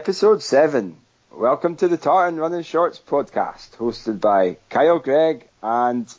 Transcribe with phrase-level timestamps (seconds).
[0.00, 0.96] Episode 7.
[1.30, 6.10] Welcome to the Tartan Running Shorts podcast, hosted by Kyle Gregg and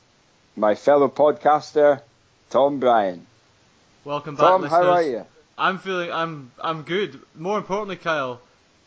[0.56, 2.00] my fellow podcaster,
[2.52, 3.26] Tom Bryan.
[4.06, 4.84] Welcome back, Tom, listeners.
[4.84, 5.26] how are you?
[5.58, 7.20] I'm feeling, I'm, I'm good.
[7.34, 8.40] More importantly, Kyle,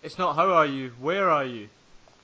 [0.04, 1.68] it's not how are you, where are you?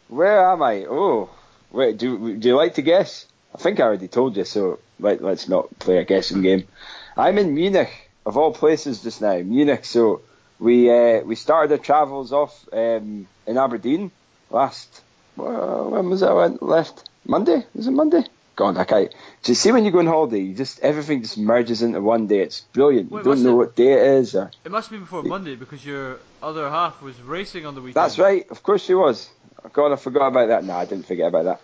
[0.07, 0.87] Where am I?
[0.89, 1.29] Oh,
[1.73, 3.27] wait, do, do you like to guess?
[3.52, 6.69] I think I already told you, so let, let's not play a guessing game.
[7.16, 9.39] I'm in Munich, of all places just now.
[9.39, 10.23] Munich, so
[10.61, 14.13] we uh, we started our travels off um, in Aberdeen
[14.51, 15.03] last,
[15.39, 16.31] uh, when was that?
[16.31, 17.09] I went left?
[17.27, 17.65] Monday?
[17.75, 18.25] Was it Monday?
[18.57, 19.11] God, I can't.
[19.43, 22.27] Do you see when you go on holiday, you just everything just merges into one
[22.27, 22.41] day.
[22.41, 23.11] It's brilliant.
[23.11, 24.35] You don't know what day it is.
[24.35, 27.95] Or, It must be before Monday because your other half was racing on the weekend.
[27.95, 28.45] That's right.
[28.51, 29.30] Of course she was.
[29.73, 30.65] God, I forgot about that.
[30.65, 31.61] No, I didn't forget about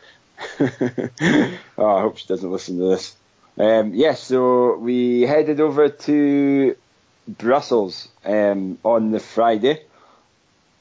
[0.59, 1.61] that.
[1.77, 3.15] oh, I hope she doesn't listen to this.
[3.59, 6.77] Um, yes, so we headed over to
[7.29, 9.83] Brussels um, on the Friday.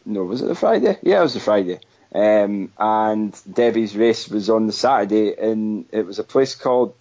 [0.05, 0.97] No, was it the Friday?
[1.01, 1.79] Yeah, it was the Friday.
[2.13, 6.93] Um, and Debbie's race was on the Saturday, and it was a place called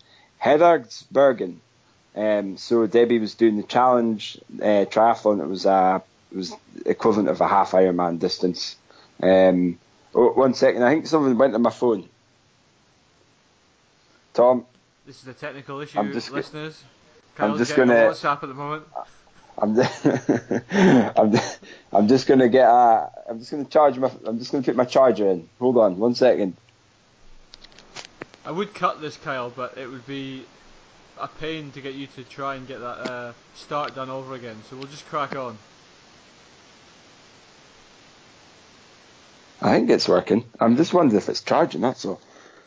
[0.42, 1.56] Geraardsbergen.
[2.17, 5.41] Um, so Debbie was doing the challenge uh, triathlon.
[5.41, 6.53] It was a it was
[6.87, 8.77] equivalent of a half Ironman distance.
[9.22, 9.78] Um,
[10.15, 12.09] oh, one second, I think something went on my phone.
[14.33, 14.67] Tom,
[15.06, 16.83] This is a technical issue, I'm just listeners.
[17.39, 18.84] I'm just gonna- WhatsApp at the moment.
[19.58, 20.06] I'm just,
[20.72, 21.60] I'm just,
[21.92, 24.84] I'm just gonna get a, I'm just gonna charge my, I'm just gonna put my
[24.84, 25.48] charger in.
[25.60, 26.56] Hold on, one second.
[28.44, 30.44] I would cut this, Kyle, but it would be
[31.19, 34.56] a pain to get you to try and get that uh, start done over again.
[34.69, 35.56] So we'll just crack on.
[39.62, 40.44] I think it's working.
[40.60, 41.81] I'm just wondering if it's charging.
[41.81, 42.20] That's all.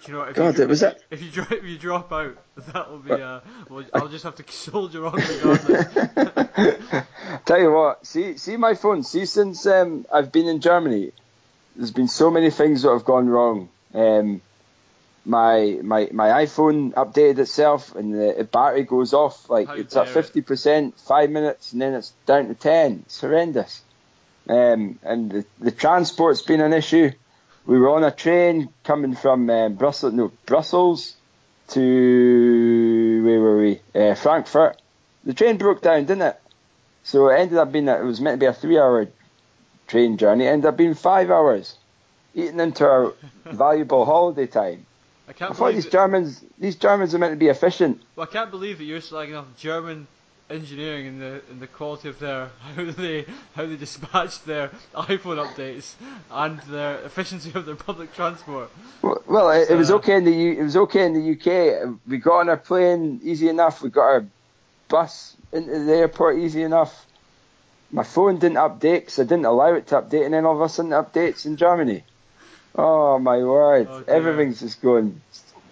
[0.03, 0.35] Do you know what?
[0.35, 2.37] God, you, it was if, that- you, if you drop if you drop out,
[2.73, 3.11] that will be.
[3.11, 7.05] Uh, well, I'll just have to soldier on regardless.
[7.45, 9.03] Tell you what, see, see my phone.
[9.03, 11.11] See, since um, I've been in Germany,
[11.75, 13.69] there's been so many things that have gone wrong.
[13.93, 14.41] Um,
[15.25, 19.49] my my my iPhone updated itself, and the battery goes off.
[19.49, 23.03] Like How it's at fifty percent, five minutes, and then it's down to ten.
[23.05, 23.81] It's horrendous.
[24.49, 27.11] Um, and the, the transport's been an issue.
[27.67, 31.17] We were on a train coming from um, Brussels, no Brussels
[31.69, 33.81] to where were we?
[33.93, 34.81] Uh, Frankfurt.
[35.25, 36.39] The train broke down, didn't it?
[37.03, 39.09] So it ended up being a, it was meant to be a three-hour
[39.87, 40.45] train journey.
[40.45, 41.75] It ended up being five hours,
[42.33, 43.13] eating into our
[43.45, 44.85] valuable holiday time.
[45.27, 48.01] I I can't thought believe these that, Germans, these Germans are meant to be efficient.
[48.15, 50.07] well, I can't believe that you're slagging off German
[50.49, 53.25] engineering and the and the quality of their how they
[53.55, 55.93] how they dispatch their iPhone updates
[56.31, 58.69] and their efficiency of their public transport.
[59.01, 61.97] Well, well it, it was okay in the U, it was okay in the UK.
[62.07, 63.81] We got on our plane easy enough.
[63.81, 64.25] We got our
[64.87, 67.05] bus into the airport easy enough.
[67.91, 70.61] My phone didn't update because I didn't allow it to update, and then all of
[70.61, 72.03] a sudden it updates in Germany.
[72.75, 73.87] Oh my word!
[73.89, 74.03] Oh.
[74.07, 75.21] Everything's just going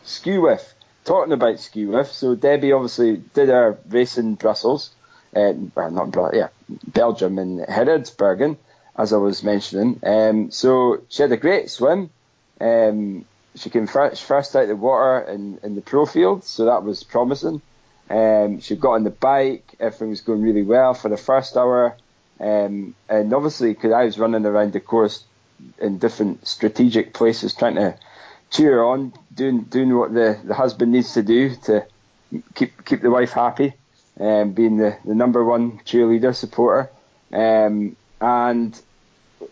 [0.03, 0.73] skew with.
[1.05, 4.89] Talking about skew with, so Debbie obviously did her race in Brussels,
[5.35, 6.47] uh, not Bru- yeah,
[6.88, 8.57] Belgium in Geraardsbergen,
[8.97, 9.99] as I was mentioning.
[10.03, 12.09] Um, so she had a great swim.
[12.59, 16.66] Um, she came first, first out of the water in, in the pro field, so
[16.66, 17.61] that was promising.
[18.09, 21.95] Um, she got on the bike, everything was going really well for the first hour.
[22.39, 25.23] Um, and obviously, because I was running around the course
[25.79, 27.97] in different strategic places trying to
[28.51, 31.85] cheer on, doing doing what the, the husband needs to do to
[32.53, 33.73] keep keep the wife happy,
[34.19, 36.89] um, being the, the number one cheerleader supporter.
[37.34, 38.79] Um, and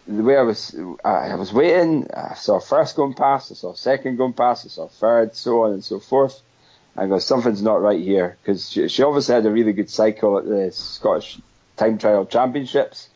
[0.08, 4.18] the way I was I was waiting, I saw first going past, I saw second
[4.18, 6.42] going past, I saw third, so on and so forth.
[6.96, 10.38] I go, something's not right here because she, she obviously had a really good cycle
[10.38, 11.40] at the Scottish
[11.76, 13.10] Time Trial Championships,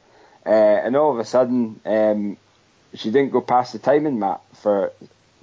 [0.46, 2.38] uh, and all of a sudden um,
[2.94, 4.92] she didn't go past the timing mat for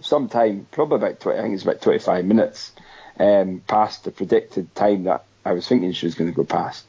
[0.00, 2.72] some time, probably about 20, I think it's about 25 minutes
[3.18, 6.86] um, past the predicted time that I was thinking she was going to go past.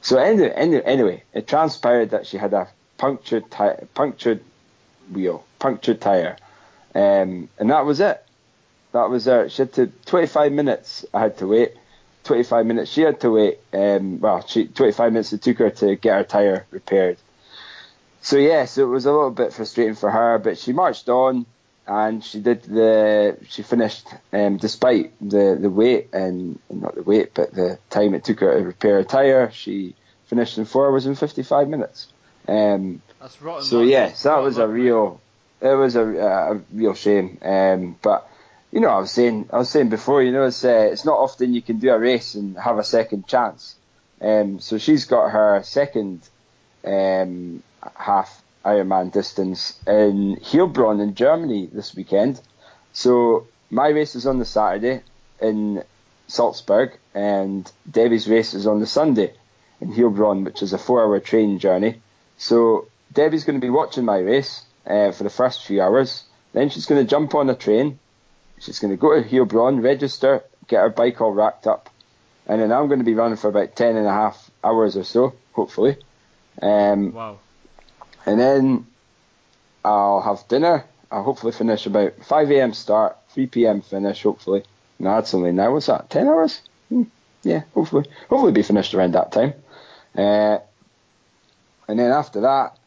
[0.00, 2.68] So anyway, anyway, it transpired that she had a
[2.98, 4.42] punctured ti- punctured
[5.10, 6.36] wheel, punctured tire,
[6.94, 8.22] um, and that was it.
[8.92, 9.48] That was her.
[9.48, 11.04] She had to 25 minutes.
[11.12, 11.72] I had to wait.
[12.24, 12.90] 25 minutes.
[12.90, 13.58] She had to wait.
[13.72, 17.18] Um, well, she 25 minutes it took her to get her tire repaired.
[18.22, 21.44] So yeah, so it was a little bit frustrating for her, but she marched on
[21.86, 23.36] and she did the.
[23.48, 28.24] She finished um, despite the the wait and not the weight but the time it
[28.24, 29.50] took her to repair a tire.
[29.50, 29.94] She
[30.26, 32.08] finished in four hours and 55 minutes.
[32.48, 33.64] Um, That's rotten.
[33.64, 33.88] so luck.
[33.88, 35.20] yes, that Rotten was a luck, real,
[35.60, 37.38] it was a, a real shame.
[37.42, 38.28] Um, but
[38.72, 41.18] you know, I was saying, I was saying before, you know, it's uh, it's not
[41.18, 43.76] often you can do a race and have a second chance.
[44.20, 46.28] Um, so she's got her second
[46.84, 47.62] um,
[47.96, 52.40] half Ironman distance in Heilbronn in Germany this weekend.
[52.92, 55.02] So my race is on the Saturday
[55.40, 55.84] in
[56.28, 59.34] Salzburg, and Debbie's race is on the Sunday
[59.80, 62.00] in Heilbronn, which is a four-hour train journey.
[62.38, 66.24] So Debbie's going to be watching my race uh, for the first few hours.
[66.52, 67.98] Then she's going to jump on a train.
[68.60, 71.90] She's going to go to Heilbronn, register, get her bike all racked up,
[72.46, 75.04] and then I'm going to be running for about ten and a half hours or
[75.04, 75.96] so, hopefully.
[76.62, 77.38] Um, Wow.
[78.26, 78.86] And then
[79.84, 80.84] I'll have dinner.
[81.10, 82.72] I'll hopefully finish about 5 a.m.
[82.72, 83.82] start, 3 p.m.
[83.82, 84.64] finish, hopefully.
[84.98, 85.72] No, that's only now.
[85.72, 86.10] What's that?
[86.10, 86.62] 10 hours?
[86.88, 87.02] Hmm,
[87.42, 88.06] yeah, hopefully.
[88.28, 89.54] Hopefully be finished around that time.
[90.16, 90.58] Uh,
[91.88, 92.78] and then after that,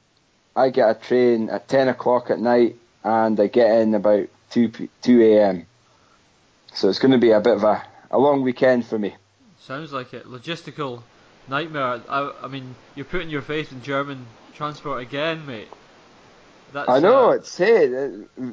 [0.56, 4.70] I get a train at 10 o'clock at night and I get in about 2,
[4.70, 5.66] p- 2 a.m.
[6.74, 9.16] So it's going to be a bit of a, a long weekend for me.
[9.60, 10.26] Sounds like it.
[10.26, 11.04] Logistical
[11.48, 12.02] nightmare.
[12.10, 14.26] I, I mean, you're putting your faith in German
[14.58, 15.68] transport again, mate.
[16.74, 17.94] That's, I know uh, it's hey.
[17.94, 18.52] uh,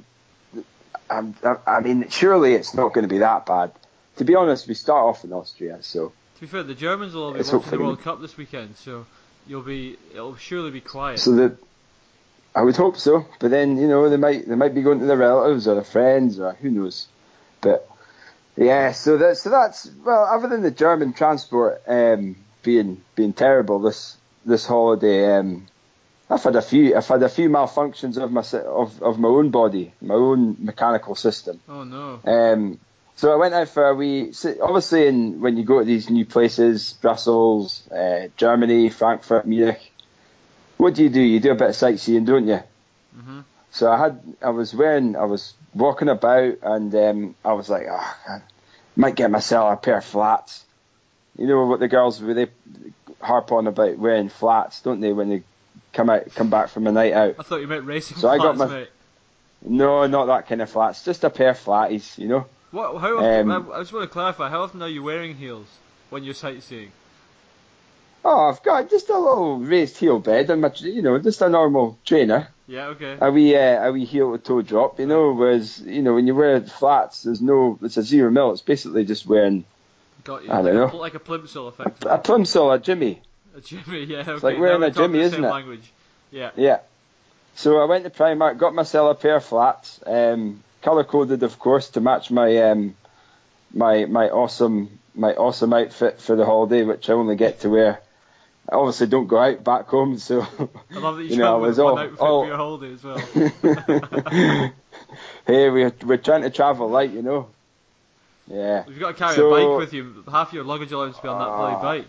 [1.10, 3.72] I'm, I, I mean, surely it's not going to be that bad.
[4.16, 7.24] To be honest, we start off in Austria, so To be fair, the Germans will
[7.24, 9.06] all be watching the World Cup this weekend, so
[9.46, 9.96] you'll be.
[10.12, 11.18] It'll surely be quiet.
[11.18, 11.56] so that
[12.54, 13.26] I would hope so.
[13.40, 15.84] But then you know they might they might be going to their relatives or their
[15.84, 17.08] friends or who knows.
[17.60, 17.88] But
[18.56, 23.80] yeah, so that so that's well, other than the German transport um, being being terrible
[23.80, 24.16] this
[24.46, 25.66] this holiday, um,
[26.34, 29.50] I've had a few I've had a few malfunctions of my of of my own
[29.50, 31.60] body, my own mechanical system.
[31.68, 32.20] oh no.
[32.24, 32.80] Um,
[33.16, 34.32] so I went out for a wee.
[34.60, 39.92] Obviously, in, when you go to these new places, Brussels, uh, Germany, Frankfurt, Munich,
[40.78, 41.20] what do you do?
[41.20, 42.60] You do a bit of sightseeing, don't you?
[43.14, 43.40] hmm
[43.70, 47.86] So I had, I was wearing, I was walking about, and um, I was like,
[47.88, 48.42] oh, I
[48.96, 50.64] might get myself a pair of flats.
[51.38, 52.48] You know what the girls they
[53.20, 55.12] harp on about wearing flats, don't they?
[55.12, 55.42] When they
[55.94, 57.36] come out, come back from a night out.
[57.38, 58.88] I thought you meant racing So I got my- mate.
[59.66, 61.04] No, not that kind of flats.
[61.04, 62.46] Just a pair of flatties, you know.
[62.70, 62.98] What?
[63.00, 63.50] How often?
[63.50, 64.50] Um, I, I just want to clarify.
[64.50, 65.66] How often are you wearing heels
[66.10, 66.90] when you're sightseeing?
[68.26, 71.48] Oh, I've got just a little raised heel bed and my, you know, just a
[71.48, 72.48] normal trainer.
[72.66, 72.86] Yeah.
[72.88, 73.16] Okay.
[73.20, 75.32] A wee, uh, a wee heel to toe drop, you know.
[75.32, 78.52] Whereas, you know, when you wear flats, there's no, it's a zero mil.
[78.52, 79.64] It's basically just wearing
[80.24, 80.50] Got you.
[80.50, 80.88] I don't a, know.
[80.88, 82.04] pl- like a plimsoll effect.
[82.04, 83.20] a plimsoll, a Jimmy.
[83.56, 84.04] A Jimmy.
[84.04, 84.20] Yeah.
[84.20, 84.32] Okay.
[84.32, 85.50] like wearing now a Jimmy, the isn't same it?
[85.50, 85.92] language.
[86.30, 86.50] Yeah.
[86.56, 86.78] Yeah.
[87.56, 91.58] So I went to Primark, got myself a pair of flats, um, color coded, of
[91.58, 92.96] course, to match my um,
[93.72, 98.00] my my awesome my awesome outfit for the holiday, which I only get to wear.
[98.68, 100.40] I obviously don't go out back home, so
[100.90, 102.92] I love that you, You know, I was one all- outfit all- for your holiday
[102.94, 104.72] as well.
[105.46, 107.48] hey, we're we're trying to travel light, you know.
[108.48, 110.24] Yeah, You've got to carry So- a bike with you.
[110.30, 111.82] Half your luggage allowance to be on that bloody Ah.
[111.82, 112.08] bike.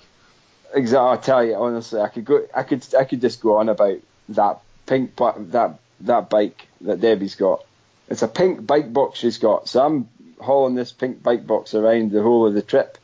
[0.76, 1.10] Exactly.
[1.10, 4.00] I tell you honestly, I could go, I could, I could just go on about
[4.30, 7.66] that pink, that that bike that Debbie's got.
[8.10, 12.12] It's a pink bike box she's got, so I'm hauling this pink bike box around
[12.12, 12.98] the whole of the trip.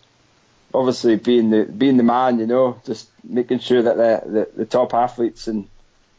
[0.74, 4.66] Obviously, being the being the man, you know, just making sure that the the, the
[4.66, 5.68] top athletes in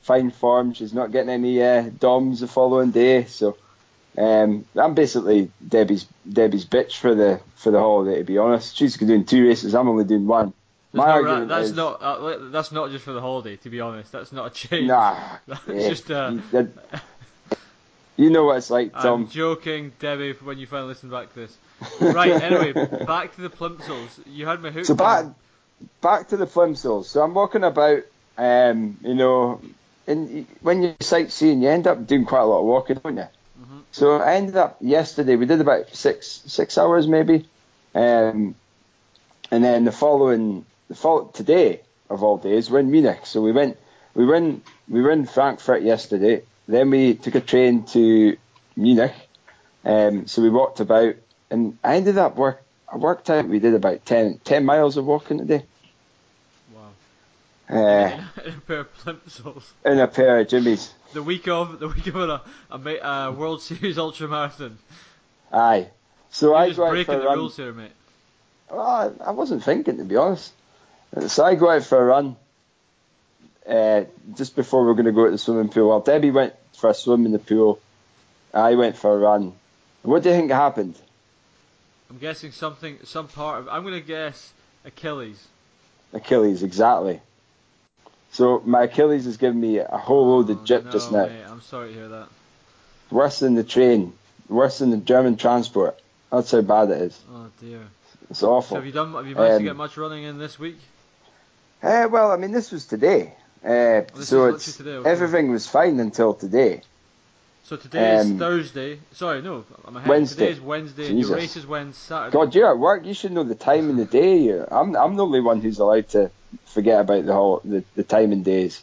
[0.03, 0.75] fine form.
[0.75, 3.57] She's not getting any uh, DOMs the following day, so.
[4.15, 8.19] Um, I'm basically Debbie's Debbie's bitch for the for the holiday.
[8.19, 9.75] To be honest, she's doing two races.
[9.75, 10.53] I'm only doing one.
[10.95, 13.57] My no argument that's is- not uh, that's not just for the holiday.
[13.57, 14.89] To be honest, that's not a change.
[14.89, 16.73] Nah, That's yeah, just uh, you,
[18.17, 19.23] you know what it's like, Tom.
[19.23, 20.33] I'm joking, Debbie.
[20.33, 21.57] When you finally listen back to this.
[22.01, 22.31] Right.
[22.31, 22.73] Anyway,
[23.07, 24.21] back to the plimsolls.
[24.27, 24.87] You had me hooked.
[24.87, 25.27] So back
[26.01, 27.07] back to the plimsolls.
[27.07, 28.03] So I'm walking about,
[28.39, 29.61] um, you know,
[30.07, 33.23] and when you're sightseeing, you end up doing quite a lot of walking, don't you?
[33.61, 33.83] Mhm.
[33.93, 35.37] So I ended up yesterday.
[35.37, 37.49] We did about six six hours maybe,
[37.95, 38.55] um,
[39.51, 43.21] and then the following the fall today of all days we're in Munich.
[43.25, 43.79] So we went
[44.15, 46.43] we were in we were in Frankfurt yesterday.
[46.69, 48.37] Then we took a train to
[48.77, 49.15] Munich.
[49.85, 51.17] Um, so we walked about,
[51.51, 52.63] and I ended up work.
[52.93, 55.65] I worked out we did about 10, 10 miles of walking today.
[56.73, 56.91] Wow.
[57.69, 59.65] Uh, in a pair of plimsolls.
[59.85, 60.93] in a pair of jimmies.
[61.15, 64.79] The week of the week of a, a, uh World Series ultra marathon.
[65.53, 65.89] Aye.
[66.31, 67.39] So You're I just breaking the run.
[67.39, 67.91] rules here, mate.
[68.71, 70.53] Well, I, I wasn't thinking to be honest.
[71.29, 72.37] So I go out for a run
[73.69, 74.05] uh,
[74.35, 75.89] just before we are going to go to the swimming pool.
[75.91, 77.81] Well, Debbie went for a swim in the pool.
[78.55, 79.53] I went for a run.
[80.03, 80.95] What do you think happened?
[82.11, 83.69] I'm guessing something, some part of.
[83.69, 84.53] I'm gonna guess
[84.85, 85.47] Achilles.
[86.13, 87.21] Achilles, exactly.
[88.33, 91.27] So my Achilles is giving me a whole load Oh, of jip no, just now.
[91.27, 92.29] Mate, I'm sorry to hear that.
[93.11, 94.13] Worse than the train.
[94.49, 95.99] Worse than the German transport.
[96.31, 97.21] That's how bad it is.
[97.33, 97.81] Oh dear.
[98.31, 98.77] It's So awful.
[98.77, 99.13] have you done?
[99.13, 100.79] Have you managed to Um, get much running in this week?
[101.83, 103.35] Uh, well, I mean, this was today.
[103.65, 105.11] Uh, This so it's today, okay.
[105.11, 106.83] everything was fine until today.
[107.65, 108.99] So today is Um, Thursday.
[109.13, 110.09] Sorry, no, I'm ahead.
[110.09, 110.47] Wednesday.
[110.47, 111.65] Today is Wednesday, and your race is
[111.97, 112.33] Saturday.
[112.33, 113.05] God, you're at work.
[113.07, 114.51] You should know the time and the day.
[114.51, 116.31] I'm I'm the only one who's allowed to
[116.67, 118.83] forget about the whole the, the time and days.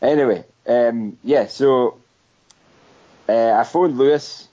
[0.00, 1.46] Anyway, um, yeah.
[1.48, 1.98] So
[3.28, 4.48] uh, I phoned Lewis.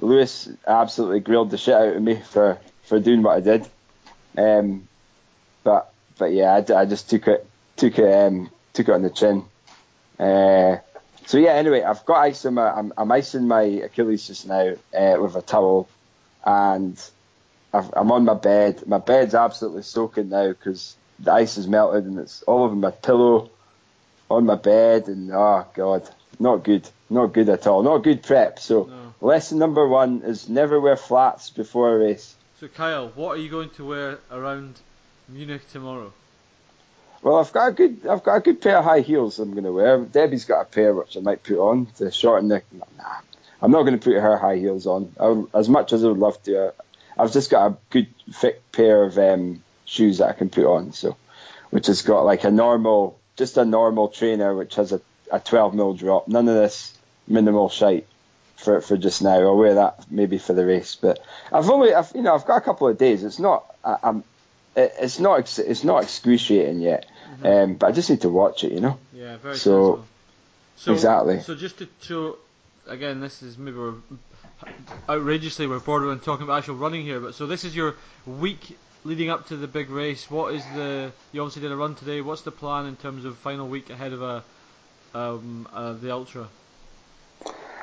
[0.00, 3.68] Lewis absolutely grilled the shit out of me for, for doing what I did.
[4.36, 4.86] Um,
[5.64, 7.46] but but yeah, I just took it
[7.76, 9.44] took it um, took it on the chin.
[10.18, 10.78] Uh,
[11.26, 11.52] so yeah.
[11.52, 15.36] Anyway, I've got ice on my I'm, I'm icing my Achilles just now uh, with
[15.36, 15.88] a towel,
[16.44, 17.00] and
[17.72, 18.86] I've, I'm on my bed.
[18.86, 22.90] My bed's absolutely soaking now because the ice has melted and it's all over my
[22.90, 23.50] pillow,
[24.30, 26.08] on my bed, and oh god,
[26.38, 28.58] not good, not good at all, not good prep.
[28.58, 29.26] So No.
[29.26, 32.34] lesson number one is never wear flats before a race.
[32.60, 34.80] So Kyle, what are you going to wear around
[35.28, 36.10] Munich tomorrow?
[37.22, 39.64] Well, I've got a good, I've got a good pair of high heels I'm going
[39.64, 39.98] to wear.
[39.98, 42.62] Debbie's got a pair which I might put on to shorten the.
[42.96, 43.18] Nah,
[43.60, 45.12] I'm not going to put her high heels on.
[45.20, 46.70] I, as much as I would love to, uh,
[47.18, 50.92] I've just got a good thick pair of um, shoes that I can put on.
[50.92, 51.16] So,
[51.70, 55.74] which has got like a normal, just a normal trainer which has a, a 12
[55.74, 56.28] mil drop.
[56.28, 58.06] None of this minimal shite
[58.56, 59.40] for for just now.
[59.40, 61.18] I'll wear that maybe for the race, but
[61.52, 63.24] I've only, I've, you know, I've got a couple of days.
[63.24, 64.24] It's not, I, I'm,
[64.78, 67.06] it, it's not, ex- it's not excruciating yet.
[67.42, 68.98] Um, but I just need to watch it, you know.
[69.12, 70.04] Yeah, very So-.
[70.76, 71.40] So, exactly.
[71.40, 72.36] So just to show,
[72.86, 73.94] again, this is maybe we're
[75.08, 79.28] outrageously we're borderline talking about actual running here, but so this is your week leading
[79.28, 80.30] up to the big race.
[80.30, 81.10] What is the?
[81.32, 82.20] You obviously did a run today.
[82.20, 84.44] What's the plan in terms of final week ahead of a
[85.14, 86.46] um, uh, the ultra?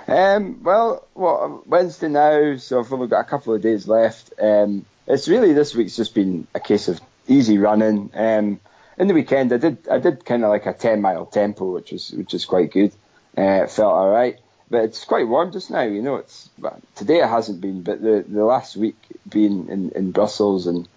[0.07, 4.31] Um, well, what Wednesday now, so I've only got a couple of days left.
[4.41, 8.11] Um, it's really this week's just been a case of easy running.
[8.13, 8.59] Um,
[8.97, 11.91] in the weekend, I did I did kind of like a ten mile tempo, which
[11.91, 12.93] was which is quite good.
[13.37, 15.81] Uh, it felt all right, but it's quite warm just now.
[15.81, 16.49] You know, it's
[16.95, 18.97] today it hasn't been, but the the last week
[19.27, 20.87] being in in Brussels and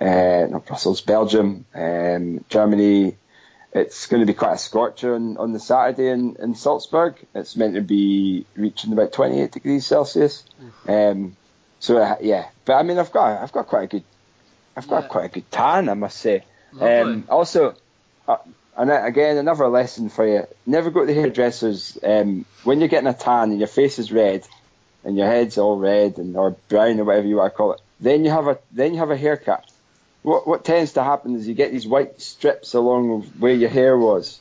[0.00, 3.16] uh, not Brussels, Belgium, um, Germany.
[3.74, 7.14] It's going to be quite a scorcher on, on the Saturday in, in Salzburg.
[7.34, 10.44] It's meant to be reaching about 28 degrees Celsius.
[10.86, 11.36] Um,
[11.82, 14.04] so uh, yeah, but I mean, I've got I've got quite a good
[14.76, 15.08] I've got Yeah.
[15.08, 16.44] quite a good tan, I must say.
[16.80, 17.74] Um, also,
[18.28, 18.36] uh,
[18.76, 22.88] and uh, again, another lesson for you: never go to the hairdressers um, when you're
[22.88, 24.46] getting a tan and your face is red,
[25.02, 27.80] and your head's all red and or brown or whatever you want to call it.
[27.98, 29.64] Then you have a then you have a haircut.
[30.22, 33.98] What what tends to happen is you get these white strips along where your hair
[33.98, 34.40] was.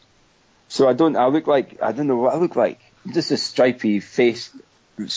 [0.69, 2.79] So I don't I look like I don't know what I look like.
[3.03, 4.55] I'm just a stripy face,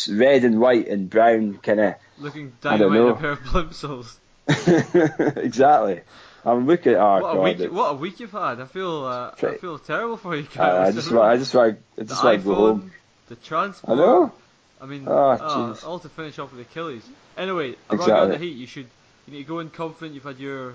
[0.09, 1.95] red and white and brown kind of.
[2.19, 4.17] Looking dynamite in a pair of plimsolls.
[5.37, 6.01] exactly.
[6.45, 6.95] I'm looking.
[6.95, 7.73] Oh what a week!
[7.73, 8.61] What a week you've had.
[8.61, 10.47] I feel uh, I feel terrible for you.
[10.59, 10.89] I.
[10.89, 11.25] I just want.
[11.25, 11.75] I just want.
[11.75, 12.93] I the just want to go home.
[13.29, 13.99] the transport.
[13.99, 14.33] I know.
[14.81, 15.87] I mean, Oh, jeez.
[15.87, 17.09] all to finish off with Achilles.
[17.39, 18.57] Anyway, out of the heat.
[18.57, 18.87] You should
[19.27, 20.15] you need to go in confident.
[20.15, 20.75] You've had your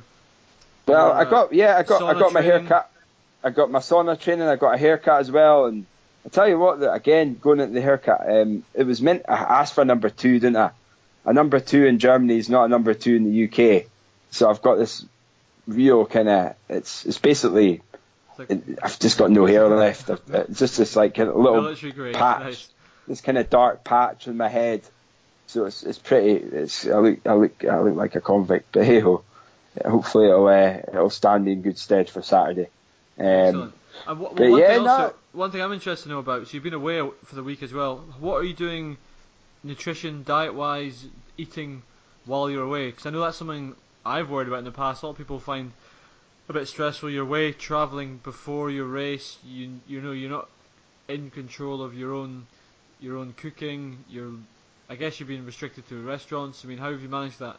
[0.88, 2.62] Well, Your, I uh, got yeah, I got I got my training.
[2.68, 2.92] haircut.
[3.44, 4.48] I got my sauna training.
[4.48, 5.68] I got a haircut as well.
[5.68, 5.86] And
[6.26, 9.24] I tell you what, that again going into the haircut, um, it was meant.
[9.30, 10.72] I asked for number two, didn't I?
[11.26, 13.86] A number two in Germany is not a number two in the UK.
[14.32, 15.06] So I've got this
[15.68, 16.56] real kind of.
[16.70, 17.82] It's it's basically.
[18.38, 20.10] like I've just got no hair left.
[20.10, 21.76] It's just this like kind of little
[22.14, 22.44] patch.
[22.44, 22.70] Nice.
[23.08, 24.82] this kind of dark patch on my head.
[25.48, 26.32] So it's it's pretty.
[26.34, 29.24] It's I look I look I look like a convict, but hey ho.
[29.86, 32.70] Hopefully it'll uh, it'll stand me in good stead for Saturday.
[33.20, 33.74] Um,
[34.08, 36.48] And what, one, yeah, thing no- one thing I'm interested to know about.
[36.48, 37.98] So you've been away for the week as well.
[38.20, 38.98] What are you doing,
[39.64, 41.06] nutrition, diet wise,
[41.38, 41.82] eating
[42.26, 42.88] while you're away?
[42.88, 43.76] Because I know that's something
[44.06, 45.04] I've worried about in the past.
[45.04, 45.72] A lot of people find
[46.50, 47.10] a bit stressful.
[47.10, 49.38] You're away traveling before your race.
[49.46, 50.50] You you know you're not
[51.08, 52.48] in control of your own
[53.00, 54.04] your own cooking.
[54.10, 54.34] You're
[54.90, 56.66] I guess you're being restricted to restaurants.
[56.66, 57.58] I mean, how have you managed that?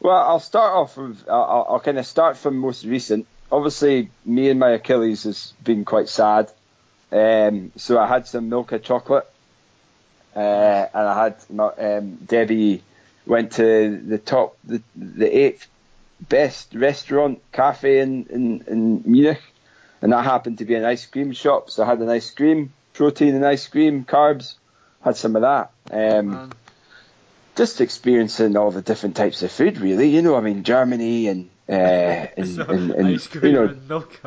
[0.00, 3.26] Well, I'll start off with I'll, I'll, kind of start from most recent.
[3.52, 6.50] Obviously, me and my Achilles has been quite sad.
[7.12, 9.30] Um, so I had some Milka chocolate,
[10.34, 12.82] uh, and I had my, um, Debbie
[13.26, 15.68] went to the top the the eighth
[16.20, 19.42] best restaurant cafe in, in in Munich,
[20.00, 21.70] and that happened to be an ice cream shop.
[21.70, 24.54] So I had an ice cream, protein and ice cream, carbs.
[25.02, 25.70] Had some of that.
[25.90, 26.52] Um, Man,
[27.56, 30.08] just experiencing all the different types of food, really.
[30.08, 33.64] You know, I mean, Germany and uh, and, so and, and ice cream you know,
[33.68, 34.20] and milk.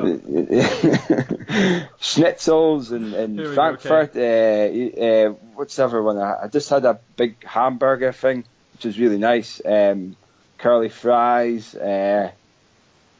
[2.00, 4.16] schnitzels and, and Here we go, Frankfurt.
[4.16, 6.18] Uh, uh, what's the other one?
[6.18, 9.60] I, I just had a big hamburger thing, which was really nice.
[9.64, 10.16] Um,
[10.58, 11.74] curly fries.
[11.74, 12.32] Uh,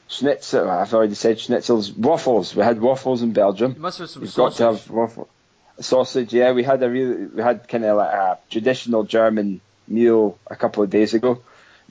[0.08, 0.70] schnitzel.
[0.70, 1.96] I've already said schnitzels.
[1.96, 2.54] Waffles.
[2.54, 3.74] We had waffles in Belgium.
[3.74, 4.58] You must have some You've sausage.
[4.58, 5.28] got to have waffle.
[5.80, 6.52] Sausage, yeah.
[6.52, 10.82] We had a really, we had kind of like a traditional German meal a couple
[10.82, 11.42] of days ago.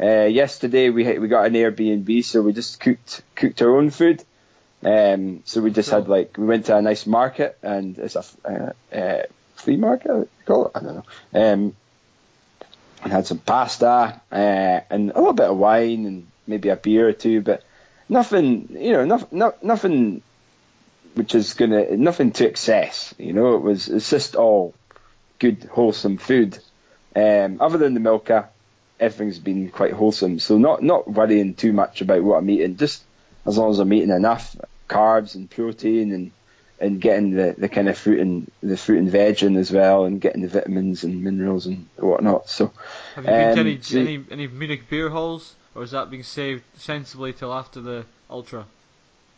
[0.02, 4.24] Uh, yesterday we we got an Airbnb, so we just cooked cooked our own food.
[4.84, 8.24] Um, so we just had like we went to a nice market and it's a
[8.46, 9.24] uh, uh,
[9.56, 10.12] flea market.
[10.12, 10.72] I call it.
[10.76, 11.54] I don't know.
[11.54, 11.76] Um,
[13.04, 17.08] and had some pasta uh, and a little bit of wine and maybe a beer
[17.08, 17.64] or two, but
[18.10, 20.22] nothing, you know, nothing, no, nothing
[21.14, 23.14] which is gonna nothing to excess.
[23.18, 24.74] You know, it was it's just all
[25.40, 26.60] good, wholesome food.
[27.16, 28.50] Um, other than the Milka,
[29.00, 30.40] everything's been quite wholesome.
[30.40, 32.78] So not not worrying too much about what I'm eating.
[32.78, 33.04] Just
[33.46, 34.56] as long as I'm eating enough
[34.90, 36.32] carbs and protein and
[36.80, 40.04] and getting the, the kind of fruit and the fruit and veg in as well,
[40.06, 42.50] and getting the vitamins and minerals and whatnot.
[42.50, 42.72] So
[43.16, 46.10] Have you been to Um, any, so- any any Munich beer halls, or is that
[46.10, 48.66] being saved sensibly till after the ultra?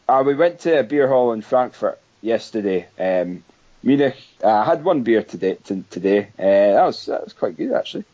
[0.10, 2.88] Uh, we went to a beer hall in Frankfurt yesterday.
[3.00, 3.44] Um,
[3.84, 4.16] Munich.
[4.44, 5.58] Uh, I had one beer today.
[5.64, 8.06] T- today, uh, that was that was quite good actually.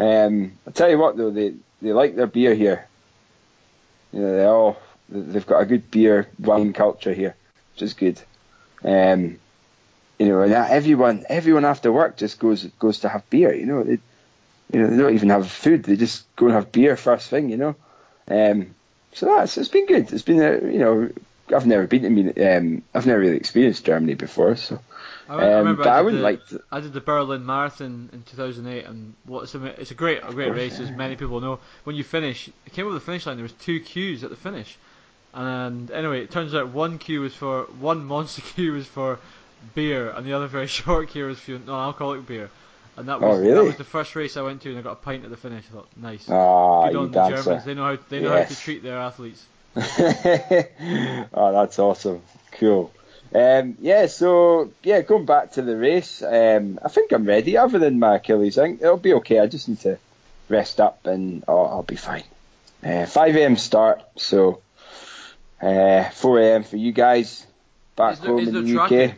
[0.00, 1.52] Um, I tell you what though, they
[1.82, 2.88] they like their beer here.
[4.12, 4.78] You know, they all
[5.10, 7.36] they've got a good beer wine culture here,
[7.74, 8.18] which is good.
[8.82, 9.38] Um,
[10.18, 13.52] you know, and everyone everyone after work just goes goes to have beer.
[13.54, 13.98] You know, they,
[14.72, 17.50] you know they don't even have food; they just go and have beer first thing.
[17.50, 17.76] You know,
[18.28, 18.74] um,
[19.12, 20.10] so that's it's been good.
[20.12, 21.10] It's been a you know
[21.54, 22.56] I've never been to.
[22.56, 24.80] Um, I've never really experienced Germany before, so
[25.30, 26.60] I, re- I um, remember I, did the, like to.
[26.72, 30.50] I did the Berlin Marathon in 2008, and what's a, it's a great a great
[30.50, 31.60] race, as many people know.
[31.84, 33.36] When you finish, it came over the finish line.
[33.36, 34.76] There was two queues at the finish,
[35.32, 39.20] and anyway, it turns out one queue was for one monster queue was for
[39.74, 42.50] beer, and the other very short queue was for non-alcoholic beer.
[42.96, 43.54] And that was Oh, really?
[43.54, 45.36] that was the first race I went to, and I got a pint at the
[45.36, 45.64] finish.
[45.70, 46.28] I thought, nice.
[46.28, 47.64] Ah, Good on the Germans.
[47.64, 49.46] They know how they know how to treat their athletes.
[49.76, 52.20] oh, that's awesome.
[52.50, 52.90] Cool.
[53.32, 57.56] Um, yeah, so yeah, going back to the race, um, I think I'm ready.
[57.56, 59.38] Other than my Achilles, I think it'll be okay.
[59.38, 59.98] I just need to
[60.48, 62.24] rest up, and oh, I'll be fine.
[62.84, 63.56] Uh, 5 a.m.
[63.56, 64.62] start, so
[65.62, 66.64] uh, 4 a.m.
[66.64, 67.46] for you guys
[67.94, 69.10] back there, home in the tracking?
[69.10, 69.16] UK.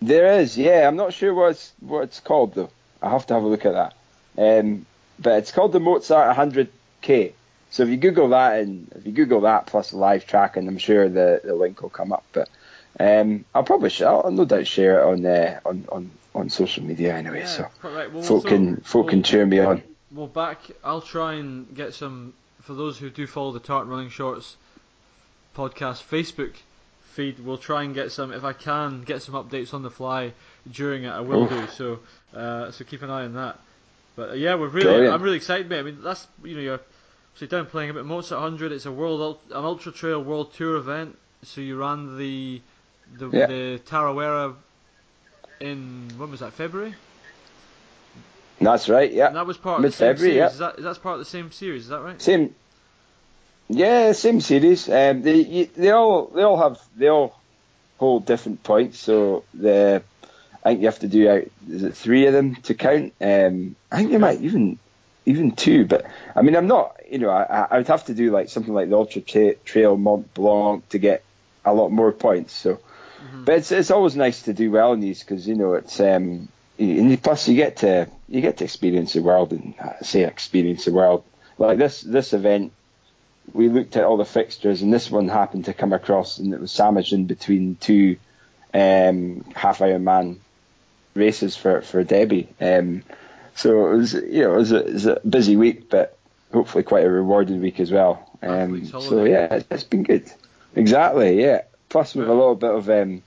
[0.00, 0.88] There is, yeah.
[0.88, 2.70] I'm not sure what it's, what it's called though.
[3.02, 3.94] I have to have a look at that.
[4.36, 4.86] Um,
[5.18, 7.32] but it's called the Mozart 100K.
[7.70, 11.08] So if you Google that and if you Google that plus live tracking, I'm sure
[11.08, 12.24] the, the link will come up.
[12.32, 12.48] But
[13.00, 16.84] um, I'll probably sh- I'll no doubt share it on uh, on on on social
[16.84, 17.40] media anyway.
[17.40, 18.12] Yeah, so right.
[18.12, 19.82] Well, folk can folk well- can cheer me on.
[20.10, 20.60] Well, back.
[20.82, 22.32] I'll try and get some
[22.62, 24.56] for those who do follow the Tartan Running Shorts
[25.56, 26.54] podcast Facebook
[27.12, 27.38] feed.
[27.40, 30.32] We'll try and get some if I can get some updates on the fly
[30.70, 31.10] during it.
[31.10, 32.00] I will do so.
[32.34, 33.58] Uh, so keep an eye on that.
[34.16, 34.86] But uh, yeah, we're really.
[34.86, 35.14] Brilliant.
[35.14, 35.80] I'm really excited, mate.
[35.80, 36.80] I mean, that's you know you're
[37.34, 38.72] so down playing a bit Mozart 100.
[38.72, 41.16] It's a world an ultra trail world tour event.
[41.42, 42.60] So you ran the
[43.16, 43.46] the Yeah.
[43.46, 44.54] the Tarawera
[45.60, 46.94] in when was that February?
[48.60, 49.12] That's right.
[49.12, 49.28] Yeah.
[49.28, 50.36] And that was part of the same Mid-February, series.
[50.36, 50.50] yeah.
[50.50, 51.82] Is that is that part of the same series?
[51.84, 52.20] Is that right?
[52.20, 52.54] Same.
[53.68, 54.88] Yeah, same series.
[54.88, 57.38] Um, they they all they all have they all
[57.98, 58.98] hold different points.
[58.98, 60.02] So the
[60.64, 63.12] I think you have to do uh, is it three of them to count.
[63.20, 64.78] Um, I think you might even
[65.26, 65.84] even two.
[65.84, 66.96] But I mean, I'm not.
[67.10, 69.22] You know, I, I would have to do like something like the Ultra
[69.64, 71.22] Trail Mont Blanc to get
[71.64, 72.54] a lot more points.
[72.54, 72.80] So,
[73.44, 76.48] but it's it's always nice to do well in these because you know it's um
[76.78, 80.84] and plus you get to you get to experience the world and uh, say experience
[80.84, 81.24] the world
[81.58, 82.72] like this this event
[83.54, 86.60] we looked at all the fixtures, and this one happened to come across, and it
[86.60, 88.18] was sandwiched in between two
[88.74, 90.36] um, half Ironman
[91.14, 92.48] races for for Debbie.
[92.60, 93.02] Um,
[93.54, 96.18] so it was, you know, it was, a, it was a busy week, but
[96.52, 98.30] hopefully quite a rewarding week as well.
[98.42, 98.72] Um,
[99.08, 100.30] so yeah, it's- it's been good.
[100.76, 101.62] Exactly, yeah.
[101.88, 103.22] Plus with a little bit of um,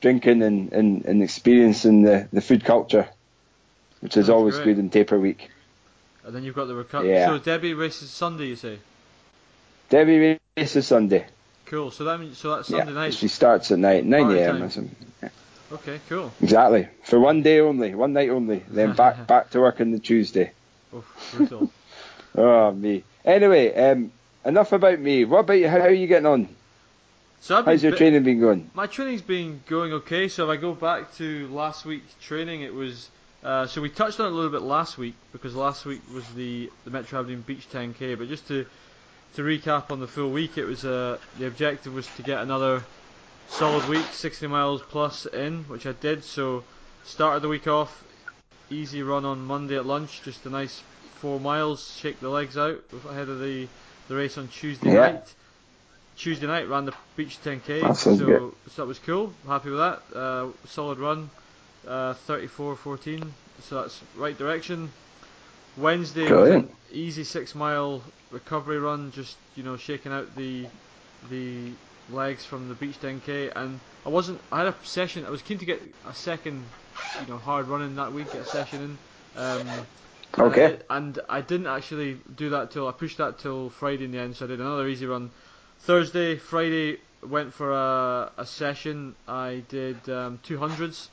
[0.00, 3.08] drinking and, and, and experiencing the, the food culture,
[4.00, 4.64] which is always great.
[4.64, 5.50] good in taper week.
[6.24, 7.10] And then you've got the recovery.
[7.10, 7.26] Yeah.
[7.26, 8.78] So Debbie races Sunday, you say?
[9.90, 11.26] Debbie races Sunday.
[11.66, 11.90] Cool.
[11.90, 13.14] So that means so that's Sunday yeah, night.
[13.14, 14.62] she starts at night, 9 a.m.
[14.62, 14.96] or something.
[15.72, 16.32] Okay, cool.
[16.40, 16.88] Exactly.
[17.02, 18.62] For one day only, one night only.
[18.68, 20.52] Then back back to work on the Tuesday.
[21.32, 21.70] Brutal.
[22.38, 23.02] Oh me.
[23.24, 24.12] Anyway, um,
[24.44, 25.24] enough about me.
[25.24, 25.68] What about you?
[25.68, 26.48] How, how are you getting on?
[27.40, 28.70] So How's your bit- training been going?
[28.74, 30.28] My training's been going okay.
[30.28, 33.10] So if I go back to last week's training, it was.
[33.44, 36.26] Uh, so we touched on it a little bit last week because last week was
[36.34, 38.18] the the Metro Aberdeen Beach 10k.
[38.18, 38.66] But just to
[39.34, 42.82] to recap on the full week, it was uh, the objective was to get another
[43.48, 46.24] solid week, 60 miles plus in, which I did.
[46.24, 46.64] So
[47.04, 48.02] started the week off
[48.70, 50.82] easy run on Monday at lunch, just a nice
[51.20, 53.68] four miles, shake the legs out ahead of the
[54.08, 55.12] the race on Tuesday Yeah.
[55.12, 55.34] night.
[56.16, 59.32] Tuesday night ran the beach 10k, That so, so that was cool.
[59.46, 60.02] Happy with that.
[60.14, 61.30] Uh, solid run,
[61.86, 63.22] uh, 34.14,
[63.60, 64.90] so that's right direction.
[65.76, 66.70] Wednesday Brilliant.
[66.90, 70.66] easy six mile recovery run, just you know shaking out the
[71.30, 71.72] the
[72.10, 74.40] legs from the beach 10k, and I wasn't.
[74.50, 75.26] I had a session.
[75.26, 76.64] I was keen to get a second,
[77.20, 78.98] you know, hard running that week, get a session in.
[79.42, 79.84] Um, and I
[80.38, 80.78] Okay.
[80.90, 84.36] And I didn't actually do that till I pushed that till Friday in the end,
[84.36, 85.30] so I did another easy run.
[85.80, 89.14] Thursday, Friday went for a, a session.
[89.28, 91.08] I did um, 200s,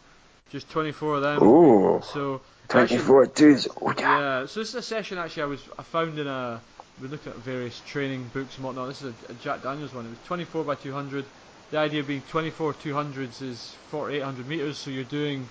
[0.50, 1.44] just 24 of them.
[1.44, 3.68] Ooh, So actually- 24 twos.
[3.82, 4.20] Oh, yeah.
[4.42, 6.62] yeah, so this is a session actually I was I found in a
[7.02, 8.88] we looked at various training books and whatnot.
[8.88, 10.06] This is a, a Jack Daniels one.
[10.06, 11.26] It was 24 by 200.
[11.72, 15.48] The idea being 24 200s is 4800 meters, so you're doing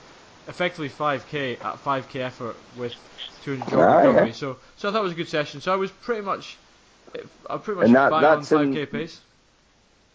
[0.46, 2.94] effectively 5k at 5k effort with
[3.44, 4.32] 200 jog Ah, yeah.
[4.32, 5.60] So so I thought it was a good session.
[5.60, 6.56] So I was pretty much
[7.50, 9.20] I pretty much And that- bang on that's in- 5k pace.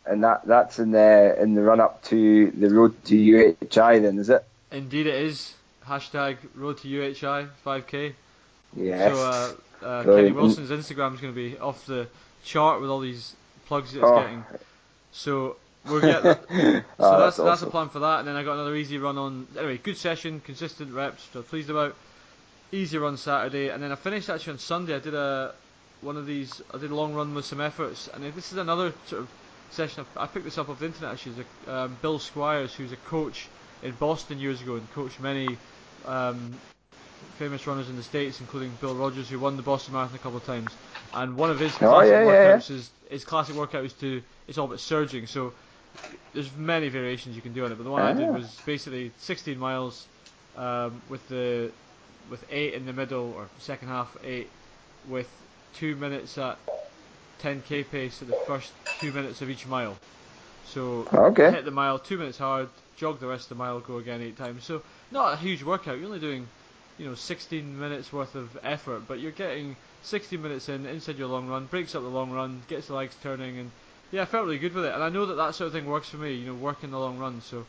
[0.05, 4.17] And that that's in the in the run up to the road to UHI then,
[4.19, 4.43] is it?
[4.71, 5.53] Indeed, it is.
[5.85, 8.13] Hashtag road to UHI 5k.
[8.75, 9.13] Yes.
[9.13, 12.07] So uh, uh, Kenny Wilson's Instagram is going to be off the
[12.45, 14.19] chart with all these plugs that it's Oh.
[14.21, 14.43] getting.
[15.11, 16.39] So we'll get that.
[16.49, 17.71] So Oh, that's that's a awesome.
[17.71, 19.47] plan for that, and then I got another easy run on.
[19.57, 21.95] Anyway, good session, consistent reps, I'm pleased about.
[22.71, 24.95] Easy run Saturday, and then I finished actually on Sunday.
[24.95, 25.53] I did a
[26.01, 26.61] one of these.
[26.73, 29.29] I did a long run with some efforts, and this is another sort of
[29.71, 30.05] session.
[30.15, 31.13] I picked this up off the internet.
[31.13, 33.47] Actually, um, Bill Squires, who's a coach
[33.83, 35.57] in Boston years ago, and coached many
[36.05, 36.53] um,
[37.37, 40.37] famous runners in the states, including Bill Rodgers, who won the Boston Marathon a couple
[40.37, 40.71] of times.
[41.13, 42.55] And one of his Oh, classic yeah, yeah, yeah.
[42.57, 45.27] workouts is his classic workout is to it's all about surging.
[45.27, 45.53] So
[46.33, 48.33] there's many variations you can do on it, but the one I did Ah.
[48.33, 50.05] was basically 16 miles
[50.57, 51.71] um, with the
[52.29, 54.49] with eight in the middle or second half eight
[55.09, 55.29] with
[55.79, 56.57] two minutes at
[57.41, 59.95] 10k pace at the first two minutes of each mile.
[60.73, 61.51] So Okay.
[61.51, 64.37] hit the mile two minutes hard, jog the rest of the mile, go again eight
[64.37, 64.63] times.
[64.63, 65.97] So not a huge workout.
[65.97, 66.45] You're only doing
[66.97, 71.27] you know 16 minutes worth of effort, but you're getting 16 minutes in inside your
[71.27, 73.71] long run, breaks up the long run, gets the legs turning, and
[74.11, 74.93] yeah, I felt really good with it.
[74.93, 76.33] And I know that that sort of thing works for me.
[76.33, 77.39] You know, working the long run.
[77.41, 77.63] So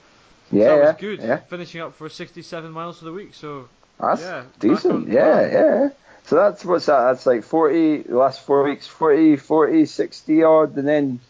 [0.51, 1.21] Yeah, that was yeah, good.
[1.21, 1.37] yeah.
[1.51, 3.35] Finishing up for 67 miles for the week.
[3.35, 3.68] So
[4.00, 5.08] That's yeah, decent.
[5.08, 5.52] Yeah, plan.
[5.52, 5.88] yeah.
[6.26, 7.00] So that's what's that?
[7.12, 11.20] That's like 40, the last four weeks, 40, 40, 60 odd, and then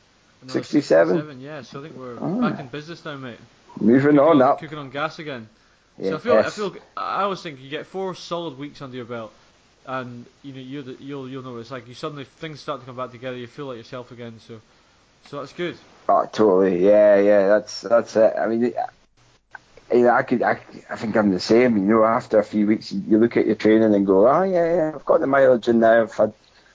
[0.42, 1.40] Another 67?
[1.40, 2.50] Yeah, so I think we're Ah.
[2.50, 3.38] back in business now, mate.
[3.80, 4.60] moving Cooking on up.
[4.60, 5.48] cooking on gas again.
[5.98, 8.96] Yeah, So I feel, I feel, I always think you get four solid weeks under
[8.96, 9.32] your belt,
[9.86, 11.88] and you know you're the, you'll you'll know what it's like.
[11.88, 13.36] You suddenly things start to come back together.
[13.36, 14.38] You feel like yourself again.
[14.46, 14.60] So,
[15.26, 15.76] so that's good.
[16.08, 16.84] Oh, totally.
[16.84, 17.48] Yeah, yeah.
[17.48, 18.34] That's that's it.
[18.38, 18.74] I mean, you
[19.90, 21.76] I could, I, I think I'm the same.
[21.76, 24.74] You know, after a few weeks, you look at your training and go, oh yeah,
[24.76, 26.02] yeah, I've got the mileage in now.
[26.02, 26.32] I've had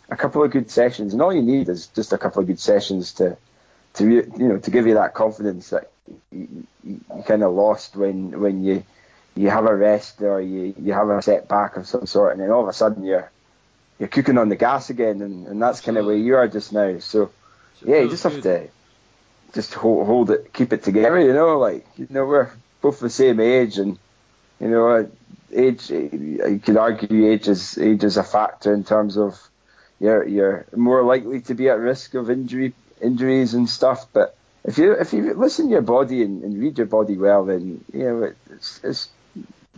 [0.09, 2.59] a couple of good sessions, and all you need is just a couple of good
[2.59, 3.37] sessions to,
[3.95, 5.91] to you know, to give you that confidence that
[6.31, 6.47] you,
[6.83, 8.83] you, you kind of lost when when you
[9.35, 12.51] you have a rest or you you have a setback of some sort, and then
[12.51, 13.31] all of a sudden you're
[13.99, 16.73] you're cooking on the gas again, and, and that's kind of where you are just
[16.73, 16.99] now.
[16.99, 17.31] So
[17.75, 18.69] So yeah, you just have to
[19.53, 21.19] just hold, hold it, keep it together.
[21.19, 22.49] You know, like you know, we're
[22.83, 23.97] both the same age, and
[24.59, 25.05] you know, uh,
[25.51, 25.89] age.
[25.89, 29.39] You could argue age is age is a factor in terms of
[29.99, 34.05] you're you're more likely to be at risk of injury injuries and stuff.
[34.13, 37.45] But if you if you listen to your body and, and read your body well,
[37.45, 39.09] then you know it, it's it's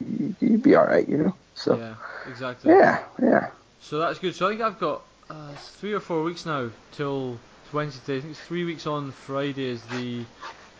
[0.03, 1.07] you, you'd be all right.
[1.07, 1.35] You know.
[1.53, 1.95] So Yeah,
[2.29, 2.71] exactly.
[2.73, 3.51] yeah, yeah.
[3.81, 4.35] So that's good.
[4.35, 7.37] So I think I've got uh, three or four weeks now till
[7.71, 8.17] Wednesday.
[8.17, 10.25] I think it's three weeks on Friday is the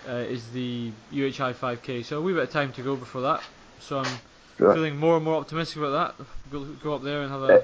[0.08, 2.06] uh, is the UHI 5K.
[2.06, 3.42] So a wee bit of time to go before that.
[3.80, 4.18] So I'm
[4.58, 4.74] Right.
[4.74, 6.26] feeling more and more optimistic about that.
[6.50, 7.64] Go, go up there and have a,